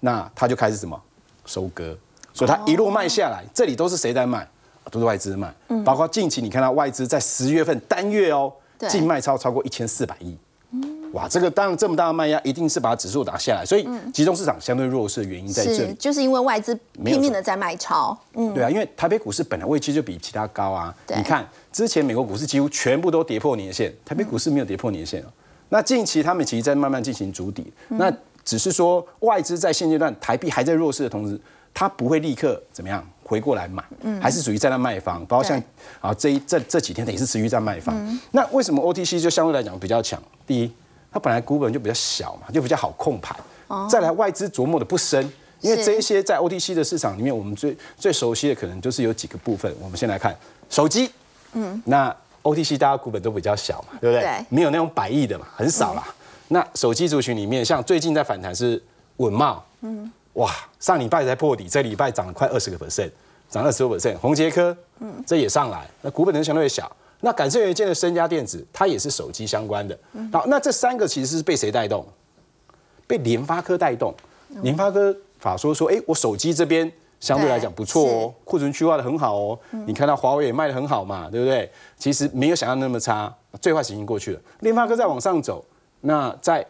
[0.00, 1.00] 那他就开始什么？
[1.44, 1.96] 收割，
[2.32, 4.48] 所以他一路卖下来，这里都是谁在卖？
[4.90, 5.52] 都是外资卖，
[5.84, 8.52] 包括近期你看到外资在十月份单月哦，
[8.88, 10.36] 净卖超超过一千四百亿，
[11.12, 25.26] 哇，这个当然这么大的卖压，一定是把指数打下来，所以集中市场相对弱势的原因在这里，就是因为外资拼命的在卖超，嗯，对啊，因为台北股市本来位置就比其他高啊，你看之前美国股市几乎全部都跌破年线，台北股市没有跌破年线哦，
[25.68, 28.12] 那近期他们其实在慢慢进行筑底，那
[28.44, 31.40] 只是说外资在现阶段台币还在弱势的同时，
[31.72, 33.06] 它不会立刻怎么样。
[33.32, 33.82] 回过来买，
[34.20, 35.62] 还是属于在那卖方，包括像
[36.02, 38.20] 啊这一这这几天也是持续在卖方。
[38.32, 40.22] 那为什么 OTC 就相对来讲比较强？
[40.46, 40.70] 第一，
[41.10, 43.34] 它本来股本就比较小嘛，就比较好控盘。
[43.90, 49.74] 再来，外资琢磨的不深，因为这一些在 OTC 的市场里面，我们最最熟悉的可能就是有几个部分。
[49.80, 50.36] 我们先来看
[50.68, 51.10] 手机，
[51.54, 54.44] 嗯，那 OTC 大家股本都比较小嘛，对不对？
[54.50, 56.04] 没有那种百亿的嘛，很少啦。
[56.48, 58.82] 那手机族群里面，像最近在反弹是
[59.16, 63.10] 稳茂，嗯，哇，上礼拜才破底，这礼拜涨了快二十个 percent。
[63.52, 66.90] 涨二十五 percent，红杰科，嗯，这也上来，那股本能相对小。
[67.20, 69.96] 那感测元件的身家电子，它也是手机相关的。
[70.32, 72.04] 好，那这三个其实是被谁带动？
[73.06, 74.14] 被联发科带动。
[74.62, 79.58] 联发科法说说，哎，我手机这边相对来讲不错哦，库存去化的很好哦。
[79.86, 81.70] 你看到华为也卖的很好嘛，对不对？
[81.98, 84.40] 其实没有想象那么差，最坏情形过去了。
[84.60, 85.62] 联发科再往上走，
[86.00, 86.66] 那在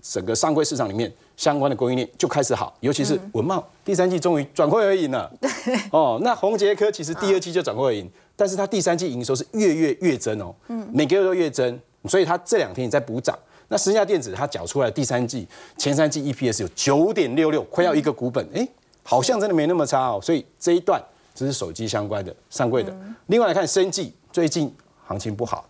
[0.00, 1.12] 整个上柜市场里面。
[1.40, 5.32] 相关的供应链就开始好，尤其是文茂第三季终于转亏为盈了。
[5.40, 5.50] 对，
[5.90, 13.34] 哦，那宏杰科其实第二季就转亏为盈，但是它第三季营收是月月月增哦，嗯，每个月都月增，所以它这两天也在补涨。
[13.68, 15.48] 那十家电子它缴出来第三季
[15.78, 18.68] 前三季 EPS 有九点六六，快要一个股本，哎，
[19.02, 20.20] 好像真的没那么差哦。
[20.22, 21.02] 所以这一段
[21.34, 22.94] 只是手机相关的上柜的。
[23.28, 24.70] 另外来看生技，最近
[25.06, 25.66] 行情不好。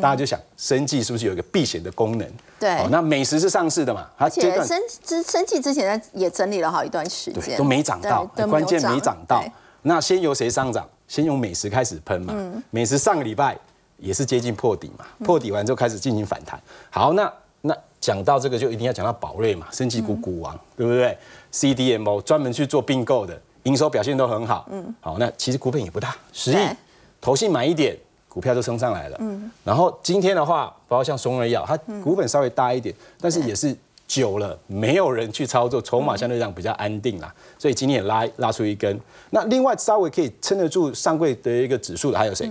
[0.00, 2.26] 大家就想，生计是不是有一个避险的功能？
[2.58, 4.08] 对，那美食是上市的嘛？
[4.16, 9.44] 而且生之生计之前也整理了好一段时间，都没涨到，关键没涨到。
[9.82, 10.88] 那先由谁上涨？
[11.06, 12.34] 先用美食开始喷嘛。
[12.70, 13.54] 美食上个礼拜
[13.98, 16.58] 也是接近破底嘛，破底完之后开始进行反弹。
[16.88, 21.16] 好，那那讲到这个就一定要讲到宝瑞嘛，生技股股王，对不对
[21.52, 24.66] ？CDMO 专门去做并购的，营收表现都很好。
[24.70, 26.56] 嗯，好，那其实股本也不大，十亿，
[27.20, 27.94] 投信买一点。
[28.34, 33.74] 股票就升上来了，嗯，然后今天的话，包括像松瑞药，它股本稍微大一点，但是也是
[34.08, 39.00] 久了没有人去操作，筹码相对上比较安定啦，所以今天也拉拉出一根。
[39.30, 42.50] 那另外稍微可以撑得住上柜的一个指数的还有谁？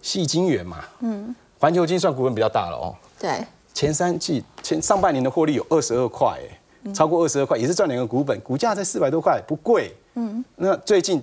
[0.00, 6.38] 细金元嘛，嗯，环球金算股本比较大了哦，对，前三季前上半年的获利有二十二块，
[6.86, 11.22] 哎，超过二十二块，也是赚两个股本，股价在四百多块，不贵，嗯，那最近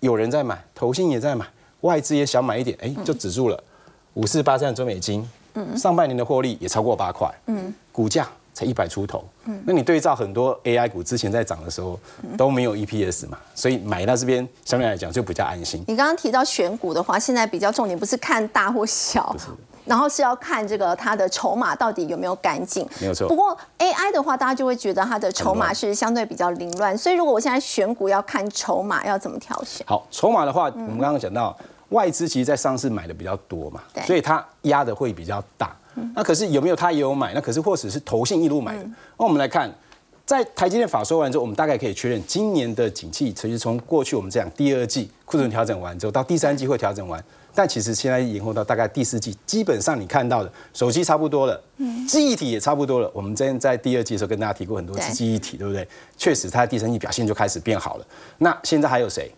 [0.00, 1.46] 有人在买，投信也在买。
[1.82, 3.64] 外资也想买一点，哎，就止住了。
[4.14, 5.28] 五四八三的中美金
[5.76, 11.98] 上半年的获利也超过八块，嗯，股价才一百出头，嗯，那你对照很多 AI 股之前在涨的时候
[12.36, 15.84] 都没有 EPS 嘛，所以买到这边相对来讲就比较安心。
[15.86, 19.36] 你刚刚提到选股的话，现在比较重点不是看大或小。
[19.86, 23.26] 然后是要看这个它的筹码到底有没有干净，没有错。
[23.28, 29.86] 不过 AI 的话，大家就会觉得它的筹码是相对比较凌乱，所以如果我现在选股要看筹码，要怎么挑选？
[29.86, 31.56] 好，筹码的话，我们刚刚讲到
[31.90, 35.74] 外资其实在上市买的比较多嘛，所以它压的会比较大。
[36.14, 37.32] 那可是有没有他也有买？
[37.32, 38.82] 那可是或者是投信一路买的。
[39.18, 39.72] 那我们来看，
[40.26, 47.22] 在台积电法说完之后，我们大概可以确认今年的景气，其实从过去我们讲第二季库存调整完之后，到第三季会调整完。
[47.56, 51.58] 但其实现在延后到大概第四季，基本上你看到的手机差不多了，
[52.06, 53.10] 记忆体也差不多了。
[53.14, 55.88] 我们之前在第二季的时候跟大家提过很多次记忆体，对不对？
[56.18, 58.06] 确实，它的第三季表现就开始变好了。
[58.38, 59.32] 那现在还有谁？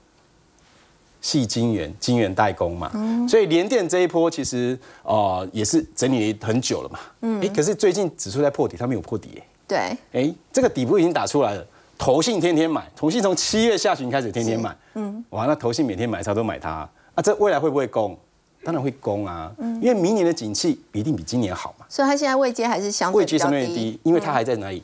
[1.20, 2.92] 细晶圆、晶圆代工嘛。
[3.28, 6.98] 所以联电这一波其实呃也是整理很久了嘛。
[7.22, 7.40] 嗯。
[7.40, 9.42] 哎，可是最近指数在破底，它没有破底。
[9.66, 9.78] 对。
[10.12, 11.66] 哎，这个底部已经打出来了。
[11.96, 14.76] 投信天天买，投信从七月下旬开始天天买。
[14.94, 15.24] 嗯。
[15.30, 16.70] 哇，那投信每天买超都买它。
[16.70, 16.90] 啊，
[17.22, 18.16] 这未来会不会攻？
[18.64, 19.50] 当然会攻啊，
[19.80, 21.86] 因为明年的景气一定比今年好嘛。
[21.88, 24.82] 所以它现在位阶还是相对位阶相对低，因为它还在哪里？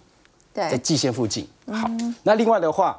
[0.54, 1.46] 对，在季线附近。
[1.66, 1.90] 好，
[2.22, 2.98] 那另外的话，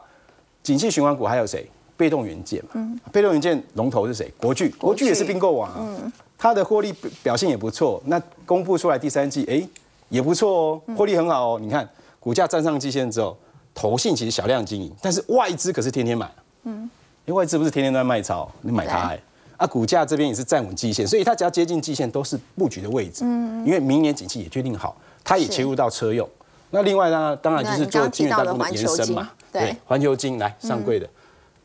[0.62, 1.65] 景气循环股还有谁？
[1.95, 2.71] 被动元件嘛。
[2.74, 3.00] 嗯。
[3.12, 4.32] 被动元件龙头是谁？
[4.38, 5.78] 国巨，国巨也是并购网啊。
[5.80, 6.12] 嗯。
[6.38, 6.93] 它的获利
[7.24, 9.65] 表现也不错，那公布出来第三季，哎，
[10.10, 11.60] 也不错哦，获利很好哦。
[11.60, 13.36] 你看股价站上季线之后，
[13.74, 16.30] 投信其实小量经营，但是外资可是天天买。
[16.63, 16.89] 嗯。
[17.25, 19.19] 因为外资不是天天都在卖超，你买它哎，
[19.57, 23.23] 啊，股价这边也是站稳季线，所以它只要接近季线都是布局的位置。
[23.25, 26.27] 嗯，因为明年景气也确定好，它也切入到车用。
[26.69, 29.29] 那另外呢，当然就是做金融代工的延伸嘛。
[29.51, 31.07] 对，环球金来上柜的，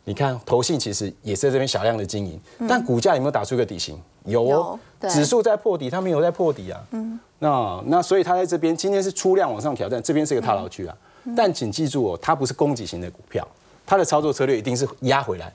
[0.05, 4.01] 你看投信其实也是在这边小量的经营，但股价有没有打出一个底型？
[4.25, 6.81] 有哦，指数在破底，它没有在破底啊。
[6.93, 10.97] 嗯，那那所以它在这边今天是出量往上挑战，这边是一个套牢区啊。
[11.37, 13.47] 但请记住哦，它不是供给型的股票。
[13.91, 15.53] 它的操作策略一定是压回来，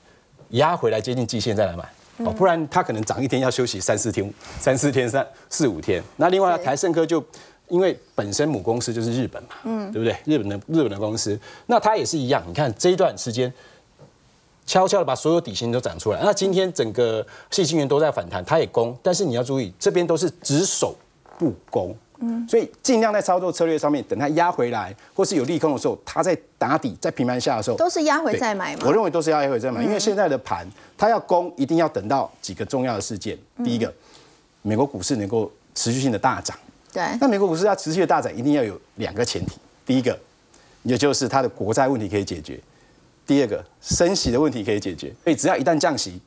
[0.50, 6.02] 压回来接近季线再来买哦，不然它可能涨一天要休息三四天，三四天三四五天。
[6.16, 7.24] 那另外台盛科就
[7.68, 10.14] 因为本身母公司就是日本嘛，嗯，对不对？
[10.26, 12.44] 日本的日本的公司，那它也是一样。
[12.46, 13.50] 你看这一段时间，
[14.66, 16.20] 悄悄的把所有底薪都涨出来。
[16.22, 20.94] 那今天整个细晶元都在反弹，它也攻，但是你要注意，这边都是只守
[21.38, 21.96] 不攻。
[22.20, 28.82] 嗯，所以尽量在操作策略上面，等它压回来，或是有利空的时候，它在打底，在平盘下的时候，都是压回再买吗？
[28.86, 33.36] 我认为都是压回再买，因为现在的盘，它要攻，一定要等到几个重要的事件。
[33.64, 33.92] 第一个，
[34.62, 36.56] 美国股市能够持续性的大涨。
[36.92, 37.02] 对。
[37.20, 39.58] 那美国股市要持续的大涨，一定要有两个前提。
[39.84, 40.18] 第一个，
[40.82, 42.54] 也就是它的国债问题可以解决；
[43.26, 45.12] 第二个，升息的问题可以解决。
[45.22, 46.18] 所以只要一旦降息，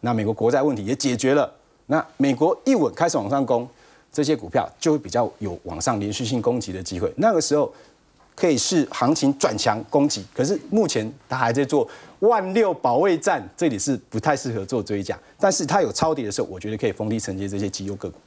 [0.00, 1.50] 那美国国债问题也解决了，
[1.86, 3.66] 那美国一稳开始往上攻。
[4.12, 7.72] 这些股票就会比较有往上连续性攻击的机会，那个时候
[8.34, 10.24] 可以是行情转强攻击。
[10.34, 11.88] 可是目前它还在做
[12.20, 15.18] 万六保卫战，这里是不太适合做追加。
[15.38, 18.18] 但是它有超跌的时候，我觉得可以逢低承接这些绩优个股。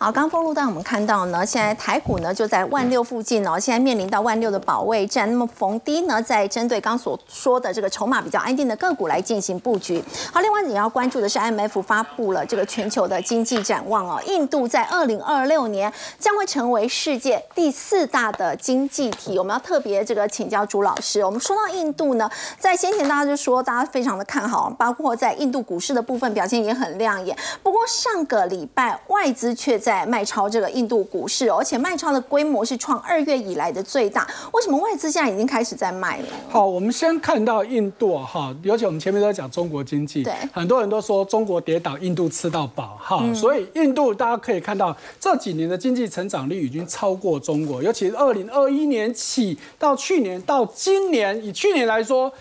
[0.00, 5.28] 好，刚封路段我们看到呢，现在台股呢就在万六附近哦，现在面临到万六的保卫战。
[5.28, 10.00] 那么逢低呢，在针对刚所说的这个筹码比较安定的个股来进行布局。
[10.32, 19.36] 好，另外你要关注的是，IMF 发布了这个全球的经济展望哦，印度在二零二六年将会成为世界第四大的经济体。
[19.36, 21.24] 我们要特别这个请教朱老师。
[21.24, 27.36] 我们说到印度呢，在先前大家就说大家非常的看好，包括在印度股市的部分表现也很亮眼。
[27.64, 34.26] 不过上个礼拜外资却在卖超这个印度股市，而且卖超的规模是创二月以来的最大。
[34.52, 36.26] 为什么外资现在已经开始在卖了？
[36.48, 52.32] 好，我们先看到印度哈，尤其我们前面都在讲中国经济，对，很多人都说中国跌倒，印度吃到饱哈，所以印度大家可以看到这几年的经济成长率已经超过中国，尤其是二零二一年起到去年到今年，以去年来说。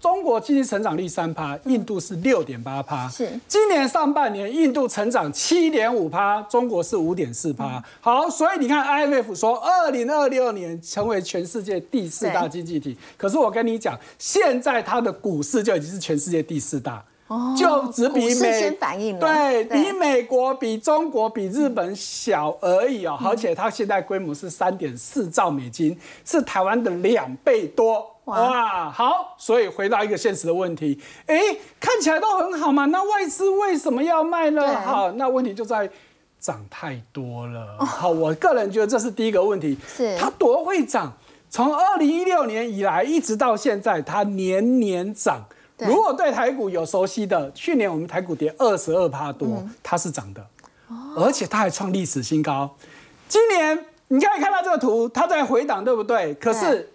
[0.00, 3.08] 中国经济成长率三趴，印度是六点八趴。
[3.08, 7.82] 是今年上半年，印度成长七点五趴，中国是五点四趴。
[8.00, 12.96] 好，所以你看，IMF 说二零二六年成为全世界第四大经济体。
[13.16, 17.02] 可是我跟你讲，现在它的股市就已经是全世界第四大，
[17.56, 18.70] 就只比美
[19.18, 23.18] 对比美国、比中国、比日本小而已哦。
[23.24, 28.06] 而且它现在规模是三点四兆美金，是台湾的两倍多。
[28.26, 31.38] 哇，好，所以回到一个现实的问题，哎，
[31.78, 34.80] 看起来都很好嘛，那外资为什么要卖呢？
[34.80, 35.88] 好，那问题就在
[36.40, 37.78] 涨太多了。
[37.78, 41.12] 好，我个人觉得这是第一个问题，是它多会涨，
[41.48, 45.44] 从二零一六年以来一直到现在，它年年涨。
[45.78, 50.44] 如果对台股有熟悉的，去年我们台股跌二十二趴多，它是涨的。
[51.16, 52.76] 而且它还创历史新高。
[53.28, 56.34] 今年你可以看到这个图，它在回档，对不对？
[56.34, 56.90] 可是。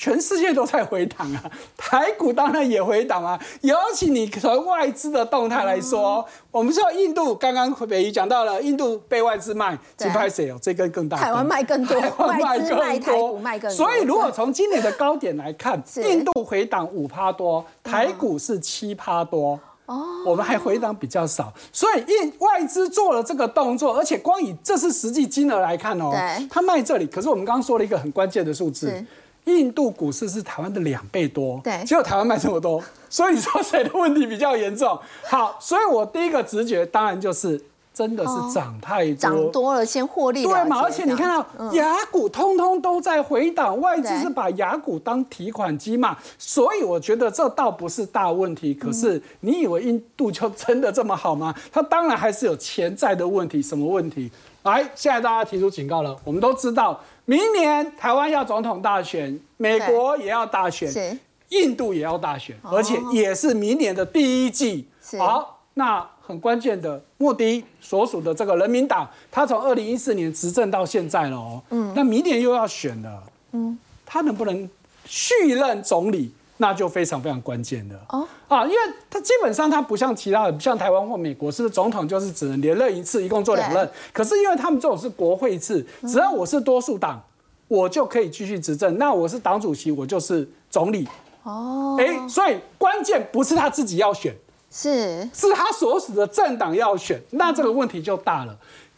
[0.00, 1.44] 全世界都在回档啊，
[1.76, 3.38] 台股当然也回档啊。
[3.60, 10.58] 尤其你从外资的动态来说，我们说印度刚刚北瑜讲到了，印度被外资卖，只拍谁哦？
[10.62, 11.18] 这根更大。
[11.18, 12.00] 台湾卖更多，
[12.40, 13.76] 外资卖台股卖更多。
[13.76, 19.60] 所以如果从今年的高点来看，印度回档五趴多，台股是七趴多。
[19.84, 26.12] 哦，我们还回档比较少，所以印外资做了这个动作，而且光以这是实际金额来看哦，
[26.48, 29.04] 他卖这里，可是我们刚刚说了一个很关键的数字。
[29.44, 34.98] 印度股市是台湾的两倍多，对，只有台湾卖这么多，所以你说谁的问题比较严重？
[35.24, 37.60] 好，所以我第一个直觉当然就是
[37.92, 40.80] 真的是涨太多，涨多了先获利，对嘛？
[40.80, 48.72] 而且你看到雅股通通都在回档，外资是把雅股当提款机嘛，所以我觉得这倒不是大问题。
[48.72, 51.54] 可是你以为印度就真的这么好吗？
[51.72, 54.30] 它当然还是有潜在的问题，什么问题？
[54.62, 57.00] 来，现在大家提出警告了，我们都知道。
[57.24, 61.18] 明年台湾要总统大选，美国也要大选，
[61.50, 64.88] 印度也要大选，而且也是明年的第一季。
[65.18, 74.68] 好，那很关键的，莫迪所属的这个人民党，他从二零一四年执政到现在了哦，嗯，那明年又要选了，嗯，他能不能
[75.04, 76.32] 续任总理？
[76.62, 78.76] 那就非常非常关键的哦啊，因为
[79.08, 83.90] 他基本上他不像其他的，不像台湾或美国，是总统就是只能连任一次，一共做两任。
[84.12, 87.18] 可是因为他们这种是国会制，只要我是多数党，
[87.66, 88.98] 我就可以继续执政。
[88.98, 91.08] 那我是党主席，我就是总理。
[91.44, 94.34] 哦，哎，所以关键不是他自己要选，
[94.70, 98.56] 是是他所属的政党要选，那这个问题就大了。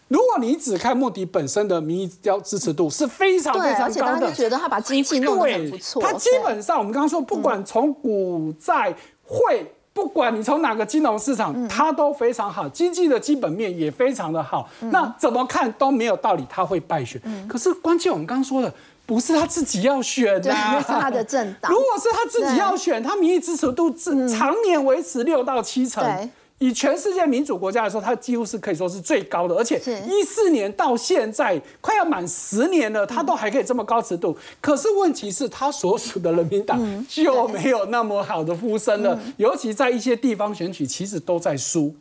[0.09, 6.03] 如果你只看莫迪本身的民意要支持度是非常非常高的，觉得他把经济弄得很不错。
[6.03, 14.69] 他基本上我们刚刚说，不管从股债汇，不管你从哪个金融市场，他都非常好，经济的基本面也非常的好。
[14.81, 17.19] 那怎么看都没有道理他会败选。
[17.49, 18.71] 可是关键我们刚刚说的，
[19.05, 21.71] 不是他自己要选的，是他的政党。
[21.73, 26.31] 如果是他自己要选，他民意支持度是常年维持六到七成。
[26.59, 34.38] 以全世界民主国家来说，它几乎是可以说是最高的，而且一四年到现在快要满十年了，它都还可以这么高尺度。
[34.61, 41.93] 可是问题是，它所属的人民党就没有那么好的呼声了，尤其在一些地方选举，其实都在输，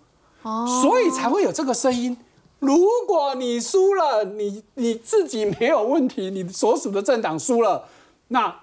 [0.44, 2.16] 所以才会有这个声音。
[2.62, 7.86] 如果你输了，你你自己没有问题，你所属的政党输了，
[8.30, 8.56] 那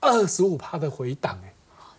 [0.00, 1.53] 二十五趴的回档，哎。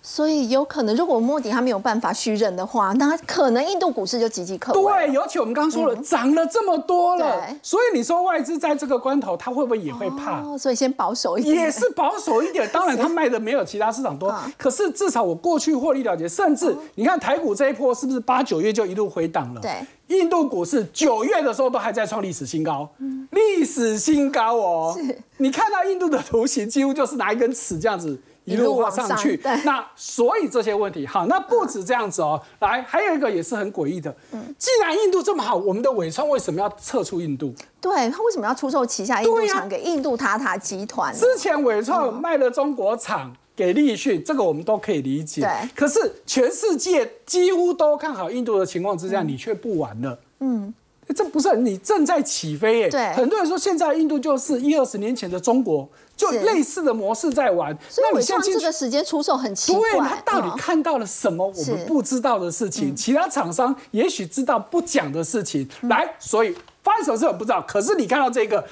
[0.08, 4.94] 所以有可能，如果莫迪他没有办法续任的话，那可能印度股市就岌岌可危。
[4.94, 10.56] 对，尤其我们刚刚说了，涨了这么多了，所以你说外资在这个关头，他会不会也会怕？
[10.60, 11.56] 所以先保守一点。
[11.56, 12.70] 也是保守一点。
[12.72, 19.62] 当然，他卖的没有其他市场多，可是至少我过去获利了结，甚至你看台股这一波是不是八九月就一路回档了？
[19.62, 19.72] 对。
[20.10, 22.88] 印度股市九月的时候都还在创历史新高，
[23.32, 24.96] 历史新高哦。
[24.96, 25.20] 是。
[25.38, 28.16] 你看到印度的图形，几乎就是拿一根尺这样子。
[28.46, 32.40] 一路往上去，那所以这些问题好，那不止这样子哦。
[32.60, 34.16] 来，还有一个也是很诡异的，
[34.58, 37.54] 既然印度这么好，我们的伟创为什么要撤出印度？
[37.82, 41.14] 对他为什么要出售旗下印度厂给印度塔塔集团？
[41.14, 45.42] 之前伟创卖了中国厂给立讯，这个我们都可以理解。
[45.42, 50.20] 对，可是全世界几乎都看好印度的情况之下，你却不玩了。
[50.40, 50.74] 嗯。
[51.16, 52.90] 这不是你正在起飞耶？
[52.90, 57.78] 对，很多人说现在印度就是一二十年前的中国，就类似的模式在玩。
[57.90, 59.82] 所以，我像这个时间出售很奇怪。
[59.92, 62.96] 对，他到底看到了什么我们不知道的事情？
[62.96, 65.68] 其他厂商也许知道不讲的事情。
[65.84, 67.64] 来，所以发生什么事我不知道。
[67.68, 68.66] 可是你看到这个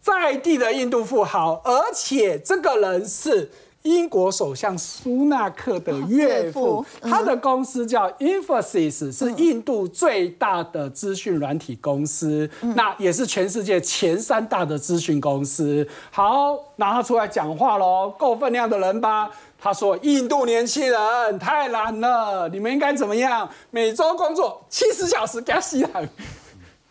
[0.00, 3.50] 在地的印度富豪，而且这个人是。
[3.82, 15.86] 英国首相苏纳克的岳父，他的公司叫 Infosys，是印度最大的资讯软体公司，那也是全世界前三大的资讯公司。
[16.10, 19.30] 好，拿他出来讲话喽，够分量的人吧？
[19.60, 23.48] 他说：“印度年轻人太懒了，你们应该怎么样？
[23.70, 26.08] 每周工作七十小时，加西来。”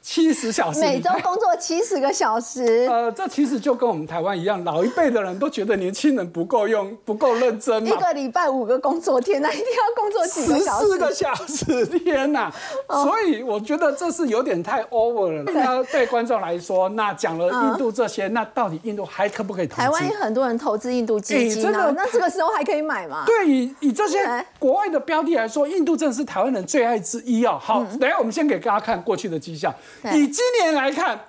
[0.09, 2.63] 七十小时，每周工作七十个小时。
[2.89, 7.89] 呃，这其实就跟我们台湾一样，老一辈的人都觉得年轻人不够用，不够认真嘛。
[7.89, 10.85] 一个礼拜五个工作天，那一定要工作几个小时？
[10.85, 12.49] 十四个小时，天哪！
[12.87, 15.43] 所以我觉得这是有点太 over 了。
[15.51, 19.81] 那对观众来说，那讲了印度这些，那到底印度还可不可以投资？
[19.81, 23.25] 台湾有很多人投资印度基金啊，那这个时候还可以买吗？
[23.25, 24.19] 对，以以这些
[24.57, 27.59] 国外的标的来说，印度真的是台湾人最爱之一哦。
[27.61, 29.73] 好，等下我们先给大家看过去的绩效。
[30.13, 31.19] 以今年来看，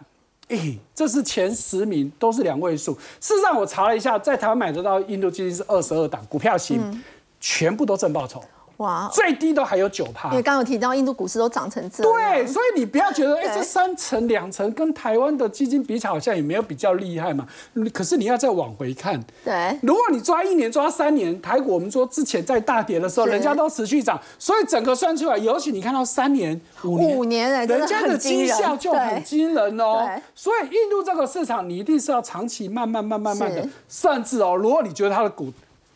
[0.49, 2.95] 咦，这是前十名都是两位数。
[3.21, 7.03] 事实上，我查了一下，在台湾买得到印度基金是二十二档股票型，
[7.41, 8.43] 全部都正报酬。
[8.79, 10.31] 哇，最低都还有九趴。
[10.31, 17.47] 因为刚刚有提到印度股市都涨成这样，对，所以你不要觉得哎，对这三成两成跟台湾的基金比起来好像也没有比较厉害嘛。
[17.73, 30.05] 你可是你要再往回看，对，如果你抓一年抓三年，台股我们说之前在大跌的时候，人家都持续涨，所以整个算出来，尤其你看到三年、五年，五年人家的绩效就很对惊人哦。
[30.07, 30.23] 对。
[30.37, 35.53] 所以印度这个市场，你一定是要长期慢慢、慢慢、慢慢的是，甚至哦，如果你觉得它的股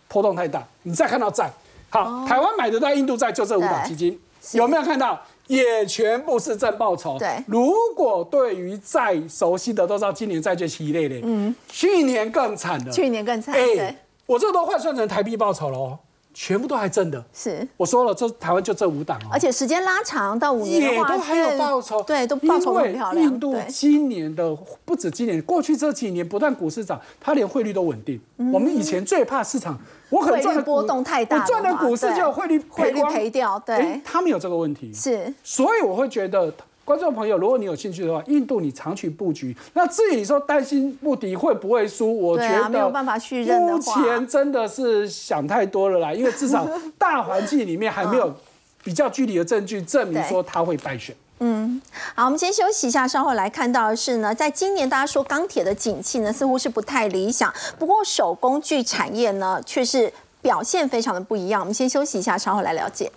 [0.09, 1.49] 波动太大，你再看到债，
[1.93, 4.19] 好，台湾买得到印度债就这五档基金，
[4.53, 5.21] 有没有看到？
[5.49, 7.19] 也全部是正报酬。
[7.19, 7.29] 对。
[7.47, 15.99] 如果对于债熟悉的都知道，今年债券期一类的，嗯，去年更惨了，去年更惨，哎对，我这都换算成台币报酬了哦，
[16.35, 17.25] 全部都还正的。
[17.33, 17.67] 是。
[17.77, 23.25] 我说了，这台湾就这五档哦，而且时间拉长到五年都还有报酬，对，都报酬得很漂亮。
[23.25, 28.21] 印度对今年的不止今年，过去这几年不但股市涨，它连汇率都稳定。
[28.53, 29.79] 我们以前最怕市场，
[30.11, 36.53] 我可能赚的波动太大的我赚的股市就有汇率汇率赔掉对哎他们有这个问题，是所以我会觉得。
[36.85, 39.57] 观众朋友，如果你有兴趣的话，印度你长期布局。
[39.75, 46.69] 那至于你说担心穆迪会不会输，我觉得没有办法去认的目前真的是想太多了啦，因为至少
[46.99, 48.35] 大环境里面还没有
[48.83, 51.15] 比较具体的证据证明对说他会败选。
[51.39, 51.81] 嗯
[52.15, 61.61] 好，我们先休息一下，稍后来看到的是呢，在今年大家说钢铁的景气呢似乎是不太理想，不过手工具产业呢却是表现非常的不一样。
[61.61, 63.11] 我们先休息一下，稍后来了解。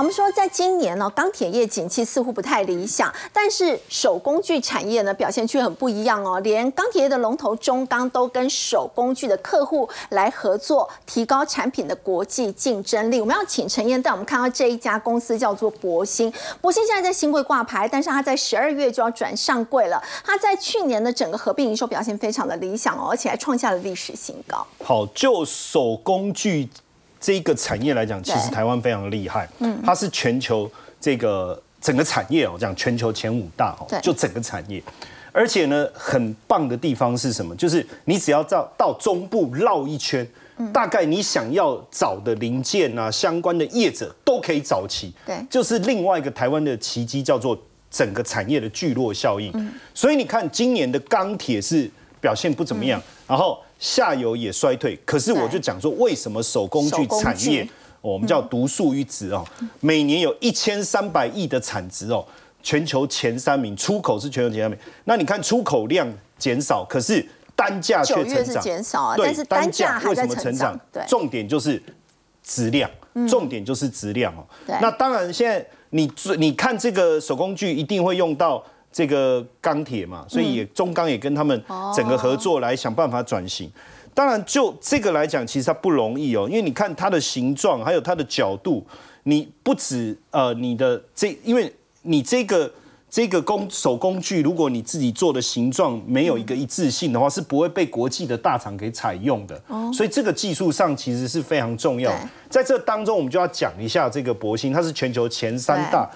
[0.00, 6.40] 我们说，在今年呢，钢铁业景气似乎不太理想，但是手工具产业呢表现却很不一样哦。
[6.40, 13.20] 连钢铁业的龙头中钢都跟手工具的客户来合作，提高产品的国际竞争力。
[13.20, 16.32] 我们要请陈燕带我们看到这一家公司叫做博兴，
[16.62, 20.02] 博兴现在在新贵挂牌，但是它在十二月就要转上柜了。
[20.24, 24.66] 它在去年的整个合并营收表现非常的理想哦，而且还创下了历史新高。
[24.82, 26.70] 好，就手工具
[27.20, 34.82] 这个产业来讲，其实台湾非常厉害，嗯，它是全球这个整个产业哦，讲全球前五大哦，就整个产业。
[35.32, 37.54] 而且呢，很棒的地方是什么？
[37.54, 45.12] 就是你只要到到中部绕一圈，嗯大概你想要找的零件啊，相关的业者都可以找齐。
[45.24, 47.56] 对就是另外一个台湾的奇迹，叫做
[47.90, 49.52] 整个产业的聚落效应。
[49.54, 51.88] 嗯所以你看，今年的钢铁是
[52.20, 54.98] 表现不怎么样，然后下游也衰退。
[55.04, 59.44] 可是我就讲说，为什么手工具产业具，我们叫独树一帜哦，
[59.80, 62.24] 每年有一千三百亿的产值哦，
[62.62, 64.78] 全球前三名，出口是全球前三名。
[65.04, 66.06] 那你看出口量
[66.38, 70.78] 减少，可是单价却成长，减少啊，对但是单价为什么成长。？
[70.92, 71.82] 对，重点就是
[72.42, 72.90] 质量，
[73.28, 74.44] 重点就是质量哦。
[74.80, 81.62] 那当然，现在你你看这个手工具一定会用到这个钢铁嘛，所以也中钢也跟他们
[81.94, 83.70] 整个合作来想办法转型。
[84.12, 88.84] 当然，就这个来讲，其实它不容易哦，因为你看它的形状，还有它的角度，
[89.22, 91.72] 你不止呃你的这，因为
[92.02, 92.70] 你这个
[93.08, 99.62] 这个工手工具，如果你自己做的形状没有一个一致性的话，是不会被国际的大厂给采用的。
[99.94, 102.28] 所以这个技术上其实是非常重要对。
[102.50, 106.10] 在这当中，我们就要讲一下这个博兴，它是全球前三大。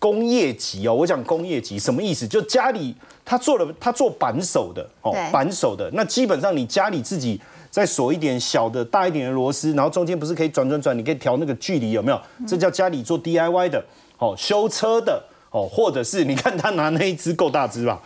[0.00, 2.26] 工业级哦，我讲工业级什么意思？
[2.26, 2.92] 就家里
[3.24, 5.88] 他做了，他做扳手的哦对，扳手的。
[5.92, 7.40] 那基本上你家里自己
[7.70, 12.20] 再锁一点小的、大一点的螺丝，然后中间不是可以转转转，你可以调那个距离，有没有？
[12.48, 13.84] 这叫家里做 DIY 的
[14.18, 18.00] 哦，修车的哦，或者是你看他拿那一只够大只吧？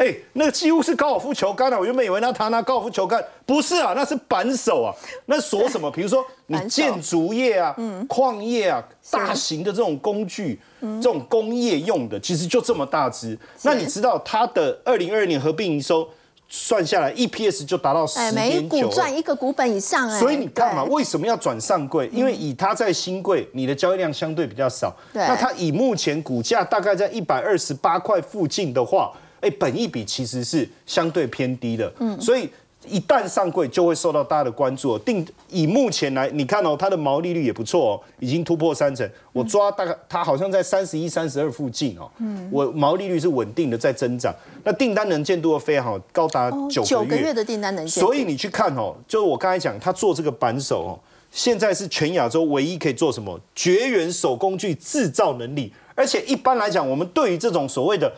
[0.00, 1.78] 哎，那个几乎是高尔夫球杆啊！
[1.78, 4.88] 我原本以为那他拿高尔夫球杆，不是啊，那是扳手啊。
[5.26, 5.90] 那锁什么？
[5.92, 7.76] 比如说你建筑业啊、
[8.08, 13.38] 矿业啊、大型的这种工具、这种工业用的，其实就这么大只。
[13.60, 16.08] 那你知道它的二零二二年合并营收
[16.48, 18.88] 算下来，EPS 就达到十哎，每股。
[18.88, 22.08] 赚一个股本以上，哎，所以你看嘛，对为什么要转上柜？
[22.10, 24.96] 因为以它在新柜，你的交易量相对比较少。
[25.12, 31.92] 那它以目前股价大概在一百二十八块附近的话，哎，本益比其实是相对偏低的。
[31.98, 32.48] 嗯，所以。
[32.88, 34.98] 一旦上柜，就会受到大家的关注、哦。
[35.00, 39.08] 定以目前来，你看哦，它的毛利率也不错哦，已经突破三成。
[39.34, 42.10] 我抓大概它好像在三十一、三十二附近哦。
[42.20, 44.34] 嗯，我毛利率是稳定的在增长。
[44.64, 46.88] 那订单能见度非常好，高达哦九个月。
[46.88, 50.98] 九个月的订单能见度，所以你去看哦，就是我刚才讲，他做这个扳手哦，
[51.30, 58.10] 现在是全亚洲唯一可以做什么绝缘手工具制造能力，而且一般来讲，我们对于这种所谓的，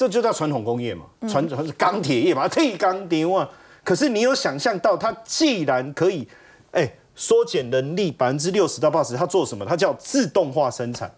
[0.00, 3.46] 这就叫传统工业嘛，传统是钢铁业嘛，替钢铁啊。
[3.84, 6.26] 可是你有想象到，它既然可以，
[6.70, 9.62] 哎，缩减人力百分之六十到八十，它做什么？
[9.66, 11.10] 它叫自动化生产。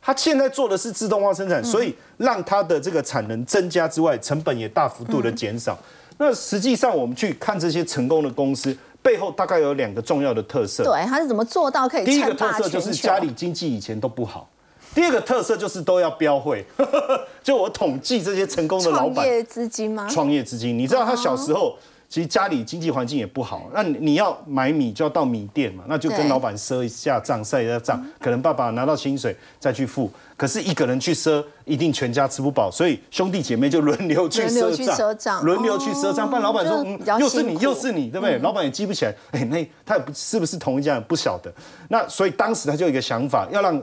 [0.00, 5.78] 它现在做的是自动化生产，所以让它的这个产能增加之外，成本也大幅度的减少。
[6.16, 10.82] 那实际上我们去看这些成功的公司背后，大概有两个重要的特色。
[10.82, 12.06] 对，它是怎么做到可以？
[12.06, 14.48] 第一个特色就是家里经济以前都不好。
[14.94, 16.64] 第二个特色就是都要标会，
[17.42, 20.08] 就我统计这些成功的老板，创业资金吗？
[20.08, 21.76] 创业资金，你知道他小时候
[22.08, 38.38] 其实家里经济环境也不好，那你要买米就要到米店嘛，那就跟老板赊一下账，赊一下账，可能爸爸拿到薪水再去付，可是一个人去赊，一定全家吃不饱，所以兄弟姐妹就轮流去赊账，轮流去赊账，不然老板说，嗯，又是你又是你，对不对？
[38.38, 41.52] 老板也记不起来，哎，那他也不是不是同一家人，不晓得，
[41.88, 43.82] 那所以当时他就有一个想法，要让。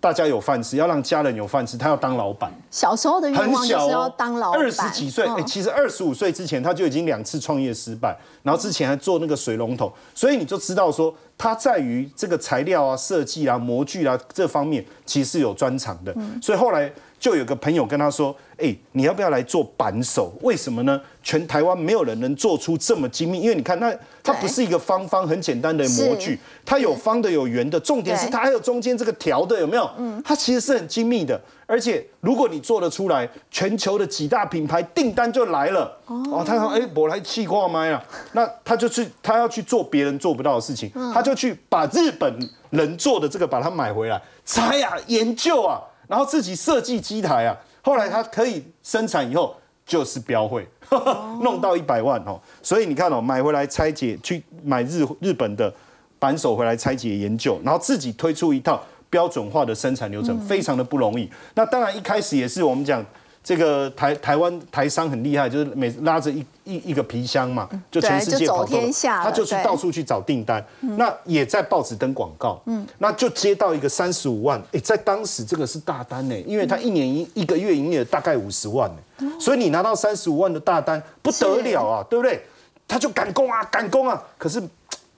[0.00, 2.50] 大家有饭吃，要让家人有饭吃，他要当老板。
[2.70, 4.60] 小时候的愿望就是要当老板。
[4.60, 16.14] 二十几岁，哎，其实二十五岁之前他就已经两次创业失败，然后之前还做那个水龙头，所以你就知道说他在于这个材料啊、设计啊、模具啊这方面其实是有专长的。
[16.40, 16.90] 所以后来
[17.20, 20.32] 就有个朋友跟他说：“哎，你要不要来做扳手？
[20.40, 21.00] 为什么呢？
[21.22, 29.90] 全台湾没有人能做出这么精密，因为你看那。”它不是一个方方很简单的模具，它有方的有圆的，重点是它还有中间这个条的，有没有？
[29.96, 35.98] 嗯，它其实是很精密的，而且如果你做得出来，全球的几大品牌订单就来了。
[36.06, 45.80] 哦，他说：“哎，我来气挂麦了。”那他就去，他要去做别人做不到的事情，他就去把日本人做的这个把它买回来，拆呀，研究啊，
[46.10, 49.56] 然后自己设计机台啊，后来它可以生产以后。
[49.86, 50.64] 就是标会
[51.42, 55.72] 弄到一百万哦，所以你看哦，买回来拆解，去买日日本的
[56.16, 61.28] 扳手回来拆解研究，然后自己推出一套标准化的生产流程，非常的不容易。
[61.56, 63.04] 那当然一开始也是我们讲。
[63.42, 70.64] 这个台台湾台商很厉害，就是每拉着一一一个皮箱嘛，就全世界跑天下，他就去到处去找订单。
[70.80, 82.42] 那也在报纸登广告，嗯，那就接到一个三十五万，哎，在当时这个是大单呢，因为他一年一一个月营业大概五十万呢，所以你拿到三十五万的大单不得了啊，对不对？
[82.86, 84.62] 他就赶工啊，赶工啊，可是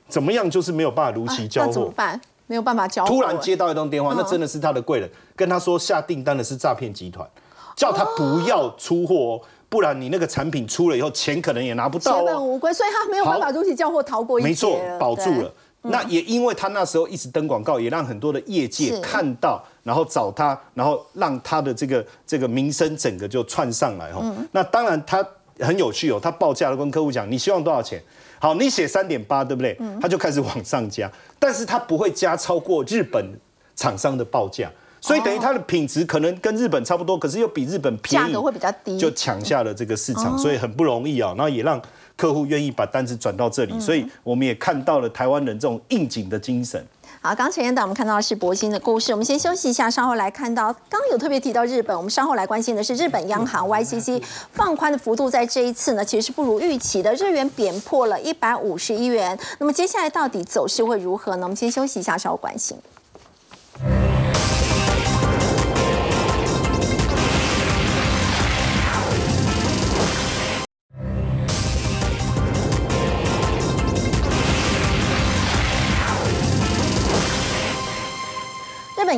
[0.08, 2.20] 怎么样就是没有办法如期交货，怎么办？
[2.46, 3.10] 没有办法交货。
[3.10, 7.26] 突然接到一通电话，那真的是他的贵人跟他说下订单的是诈骗集团。
[7.76, 12.20] 叫他不要出货，不然你那个产品出了以后，钱可能也拿不到。
[12.20, 14.48] 血本无归，所以他没有办法东西交货，逃过一劫。
[14.48, 15.52] 没错，保住了。
[15.84, 24.24] 那也因为他那时候一直登广告，也让很多的业界看到，然后找他，然后让他的这个这个名声整个就窜上来哈。
[24.52, 25.26] 那当然他
[25.58, 28.00] 很有趣哦，他报价了跟客户讲，你希望多少钱？
[28.38, 29.76] 好，你写三点八，对不对？
[30.00, 31.10] 他就开始往上加，
[31.40, 33.24] 但是他不会加超过日本
[33.74, 34.70] 厂商的报价。
[35.02, 41.34] 所以等于它的品质可能跟日本差不多，可是又比日本便宜，价格会比较低，就抢下了这个市场，所以很不容易啊。
[41.36, 41.82] 然后也让
[42.16, 46.82] 客户愿意把单子转到这里，所以我们也看到了台湾人这种应景的精神。
[47.20, 54.22] 好，刚前面的我们看到的是博兴的故事，我们先休息一下，稍后来看到刚有特别提到日本，我们稍后来关心的是日本央行 YCC
[54.52, 59.36] 放宽的幅度在这一次呢，其实是不如预期的，日元贬破了一百五十一元。
[59.58, 61.42] 那么接下来到底走势会如何呢？
[61.42, 62.76] 我们先休息一下，稍后关心。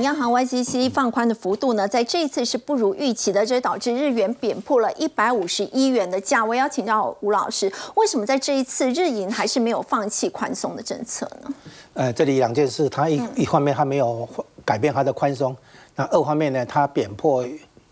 [0.05, 6.45] 央行 YCC 放宽的幅度呢，在这一次是不如预期的，这导致日元贬破了一百五十一元的价。
[6.45, 11.55] 我要请教吴老师，为什么在这一次日银还是没有放弃宽松的政策呢？
[11.95, 14.29] 呃，这里两件事，它一一方面它没有
[14.63, 15.57] 改变它的宽松，
[15.97, 17.43] 那二方面呢，它贬破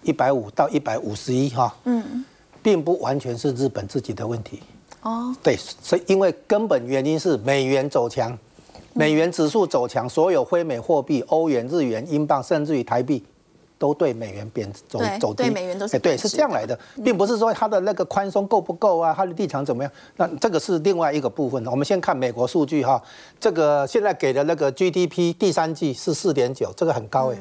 [0.03, 2.23] 一百五到一百五十一哈，嗯，
[2.63, 4.63] 并不完全是日本自己的问题
[5.01, 8.39] 哦，对，所以因为根本原因是美元走强。
[8.95, 13.24] 美元指数走强，所有非美货币，欧元、日元、英镑，甚至于台币，
[13.78, 15.45] 都对美元贬走走低。
[15.45, 19.93] 对美元都是对，是这样来的，并不是说它的那个宽松够不够啊，它的立场怎么样？
[20.16, 21.64] 那这个是另外一个部分。
[21.66, 23.03] 我们先看美国数据哈，
[23.40, 27.38] 这个现在给的那个 GDP 第三季是四点九，这个很高哎。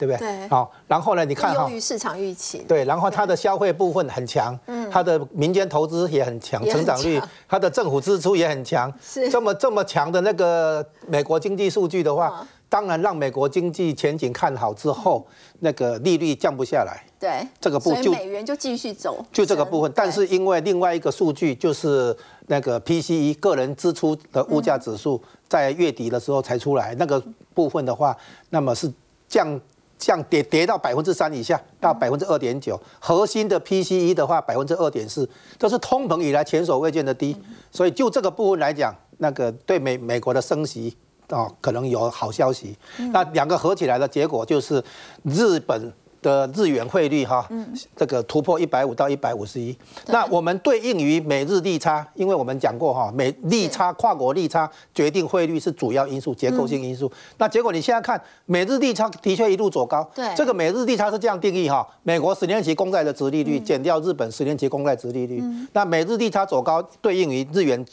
[0.00, 0.18] 对不对？
[0.18, 0.48] 对。
[0.48, 1.22] 好，然后呢？
[1.26, 1.68] 你看哈。
[1.68, 2.64] 优于市场预期。
[2.66, 8.90] 对，然后它的消费部分很强，嗯，它的民间投资也很强，成长率，它的政府支出也很强。
[9.02, 9.28] 是。
[9.28, 15.26] 这么这么强的那个美国经济数据的话，当然让美国经济前景看好之后，
[15.58, 17.04] 那个利率降不下来。
[17.18, 17.46] 对。
[17.60, 19.22] 这个部就美元就继续走。
[19.30, 27.22] 就这个部分，但是因为另外一个数据就是那个 PCE 个人支出的物价指数在月底的时候才出来，那个
[27.52, 28.16] 部分的话，
[28.48, 28.90] 那么是
[29.28, 29.60] 降。
[30.00, 32.80] 降跌跌到百分之三以下，到百分之二点九。
[32.98, 35.28] 核心的 PCE 的话，百分之二点四，
[35.58, 37.36] 这是通膨以来前所未见的低。
[37.70, 40.96] 所以就这个部分来讲，那个对美美国的升息
[41.28, 42.74] 哦，可能有好消息。
[43.12, 44.82] 那两个合起来的结果就是
[45.22, 45.92] 日本。
[46.22, 47.48] 的日元汇率哈，
[47.96, 57.10] 这个突破一百五到一百五十一，那我们对应于美日利差，因为我们讲过哈，美利差跨国利差决定汇率是主要因素，结构性因素。
[57.38, 65.42] 那结果你现在看美日利差的确一路走高，对，这个美日利差是这样定义哈，美国十年期公债的殖利率减掉日本十年期公债殖利率，
[65.72, 67.84] 那美日利差走高对应于日元。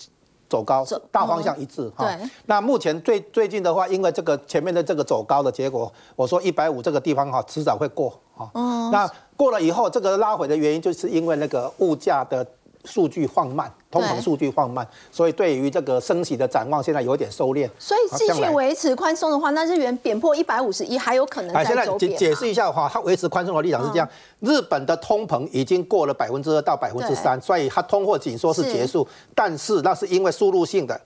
[0.49, 2.07] 走高，大方向一致哈。
[2.45, 8.49] 那目前最最近的话，因为这个前面的这个走高的结果，我说一百五这个地方哈，迟早会过啊。
[8.91, 12.45] 那过了以后，这个拉回的原因，就是因为那个物价的。
[12.87, 17.69] 数据放慢，通膨数据放慢，所以对于这个升息的展望，现在有点收敛。
[17.77, 21.85] 所以继续维持宽松的话，那日元贬破一百五十一还有可能哎，现在。
[22.17, 24.09] 解释一下的话，它维持宽松的立场是这样：
[24.39, 30.99] 日本的通膨已经过了百分之二到百分之三，所以它通货紧缩是结束，但是那是因为输入性的。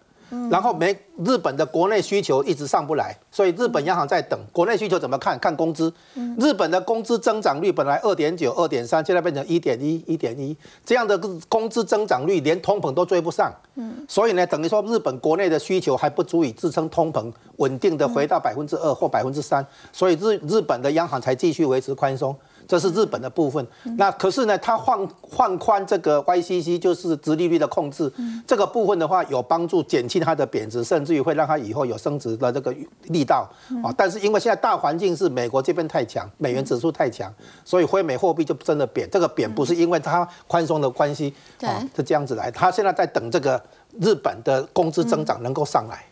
[0.49, 5.37] 然后没日本的国内需求一直上不来，所以日本央行在等国内需求怎么看？
[5.39, 5.93] 看工资。
[6.39, 10.55] 日本的工资增长率本来二点九、二点三，现在变成一点一、一点一，
[10.85, 11.17] 这样的
[11.49, 13.53] 工资增长率连通膨都追不上。
[14.07, 22.35] 所以呢，等于说日本国内的需求还不足以支撑通膨稳定的回到百分之二或百分之三，所以日日本的央行才继续维持宽松。
[22.67, 23.65] 这是日本的部分，
[23.97, 28.11] 那可是呢，它放放宽这个 YCC 就是直利率的控制，
[28.47, 32.73] 这个部分的话有帮助减轻它的贬值，甚至于会让它以后有升值的这个
[33.07, 33.49] 力道
[33.83, 33.93] 啊。
[33.97, 37.33] 但是因为现在大环境是美国这边太强，美元指数太强，
[37.65, 39.09] 所以非美货币就真的贬。
[39.11, 42.49] 这个贬不是因为它宽松的关系啊，是这样子来。
[42.51, 43.61] 它现在在等这个
[43.99, 46.05] 日本的工资增长能够上来。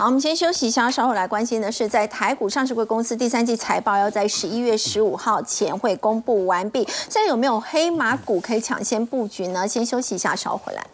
[0.00, 9.68] 好，我们先休息一下，稍后来关心的是，在台股上市贵公司第三季财报要在十一月十五号前会公布完毕，现在有没有黑马股可以抢先布局呢？
[9.68, 10.86] 先休息一下，稍后回来。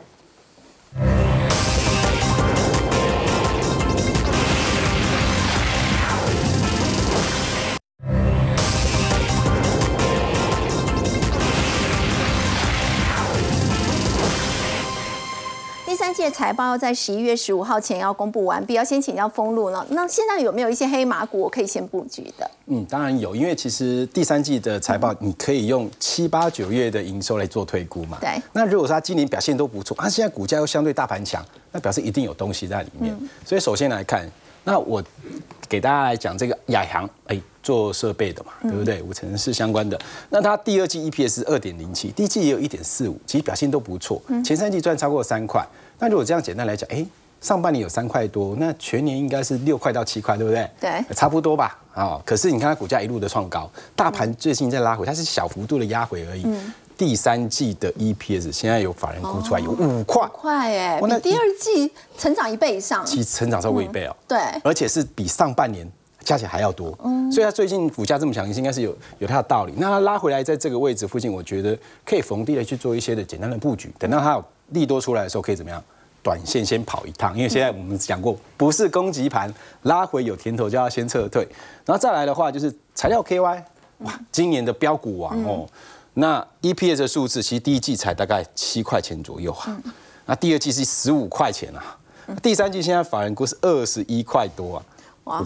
[16.16, 19.84] 届财报要在十一月十五号前要公布完毕，要先请教封路呢。
[19.90, 22.50] 那现在有没有一些黑马股我可以先布局的？
[22.68, 28.16] 嗯，当然有，因为其实第三季的财报你可以用七八九月的营收来做推估嘛。
[28.18, 28.40] 对。
[28.54, 33.14] 那如果说它今年表现都不错，它现在股价又相对大盘强，那表示一定有东西在里面。
[33.44, 34.26] 所以首先来看，
[34.64, 35.04] 那我
[35.68, 39.02] 给大家来讲这个亚航，哎，做设备的嘛，对不对？
[39.02, 39.98] 五成是相关的。
[40.30, 44.22] 那它第二季 EPS 二点零七，第一季也有一点四五，其实表现都不错。
[44.44, 45.66] 前三季赚超过三块。
[45.98, 47.04] 那如果这样简单来讲，哎，
[47.40, 50.70] 上半年有三块多，那全年应该是六块到七块，对不对？
[50.80, 51.76] 对，差不多吧。
[51.92, 56.46] 啊，可是你看它股价一路的创高，大盘最近在拉回，它是小幅度的压回而已。
[56.96, 64.16] 第三季的 EPS 现在有法人估出来有五块，块哎，比第二季成长一倍以上，其实成长超过一倍哦。
[64.26, 65.86] 对，而且是比上半年
[66.26, 66.92] 加起来还要多。
[67.04, 69.72] 嗯，所以它最近股价这么强，应该是有有它的道理。
[69.76, 75.82] 那它拉回来在这个位置附近，我觉得可以逢低的去做一些的简单的布局，等到它有利多出来的时候，可以怎么样？
[76.22, 79.52] 短线先跑一趟，因为现在我们讲过，不是攻击盘
[79.82, 81.46] 拉回有甜头就要先撤退，
[81.84, 83.62] 然后再来的话就是材料 KY，
[83.98, 85.64] 哇，今年的标股王哦，
[86.14, 89.80] 那 EPS 的数字其实第一季才大概七块钱左右啊，
[90.26, 91.96] 那第二季是十五块钱啊，
[92.42, 94.84] 第三季现在法人估是二十一块多啊，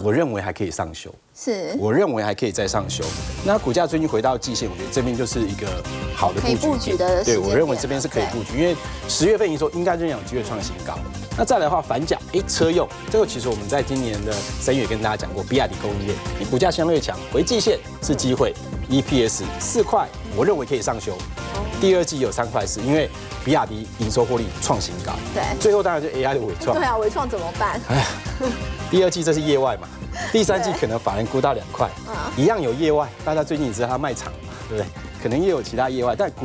[0.03, 1.13] 我认为还可以上修。
[1.43, 3.03] 是，我认为还可以再上修。
[3.43, 5.67] 那股价最近回到季线，我觉得这边就是一个
[6.15, 7.23] 好的布局的。
[7.23, 8.75] 对，我认为这边是可以布局，因为
[9.07, 10.93] 十月份营收应该仍然有机会创新高。
[11.35, 18.53] 那再来的话，反甲，哎，车用这个其实我们在今年的三月跟大家讲过，比亚迪供应链，你股价相对强，回季线是机会。
[18.91, 21.17] EPS 四块，我认为可以上修。
[21.79, 23.09] 第二季有三块四，因为
[23.43, 25.13] 比亚迪营收获利创新高。
[25.33, 26.75] 对，最后当然就 AI 的伟创。
[26.77, 27.81] 对啊，伟创怎么办？
[27.87, 28.05] 哎呀，
[28.91, 29.87] 第二季这是业外嘛。
[30.31, 31.89] 第三季可能法人估到两块，
[32.37, 34.87] 一样有业外，大家最近也知道它卖场嘛，对不对？
[35.21, 36.39] 可能也有其他业外，但股。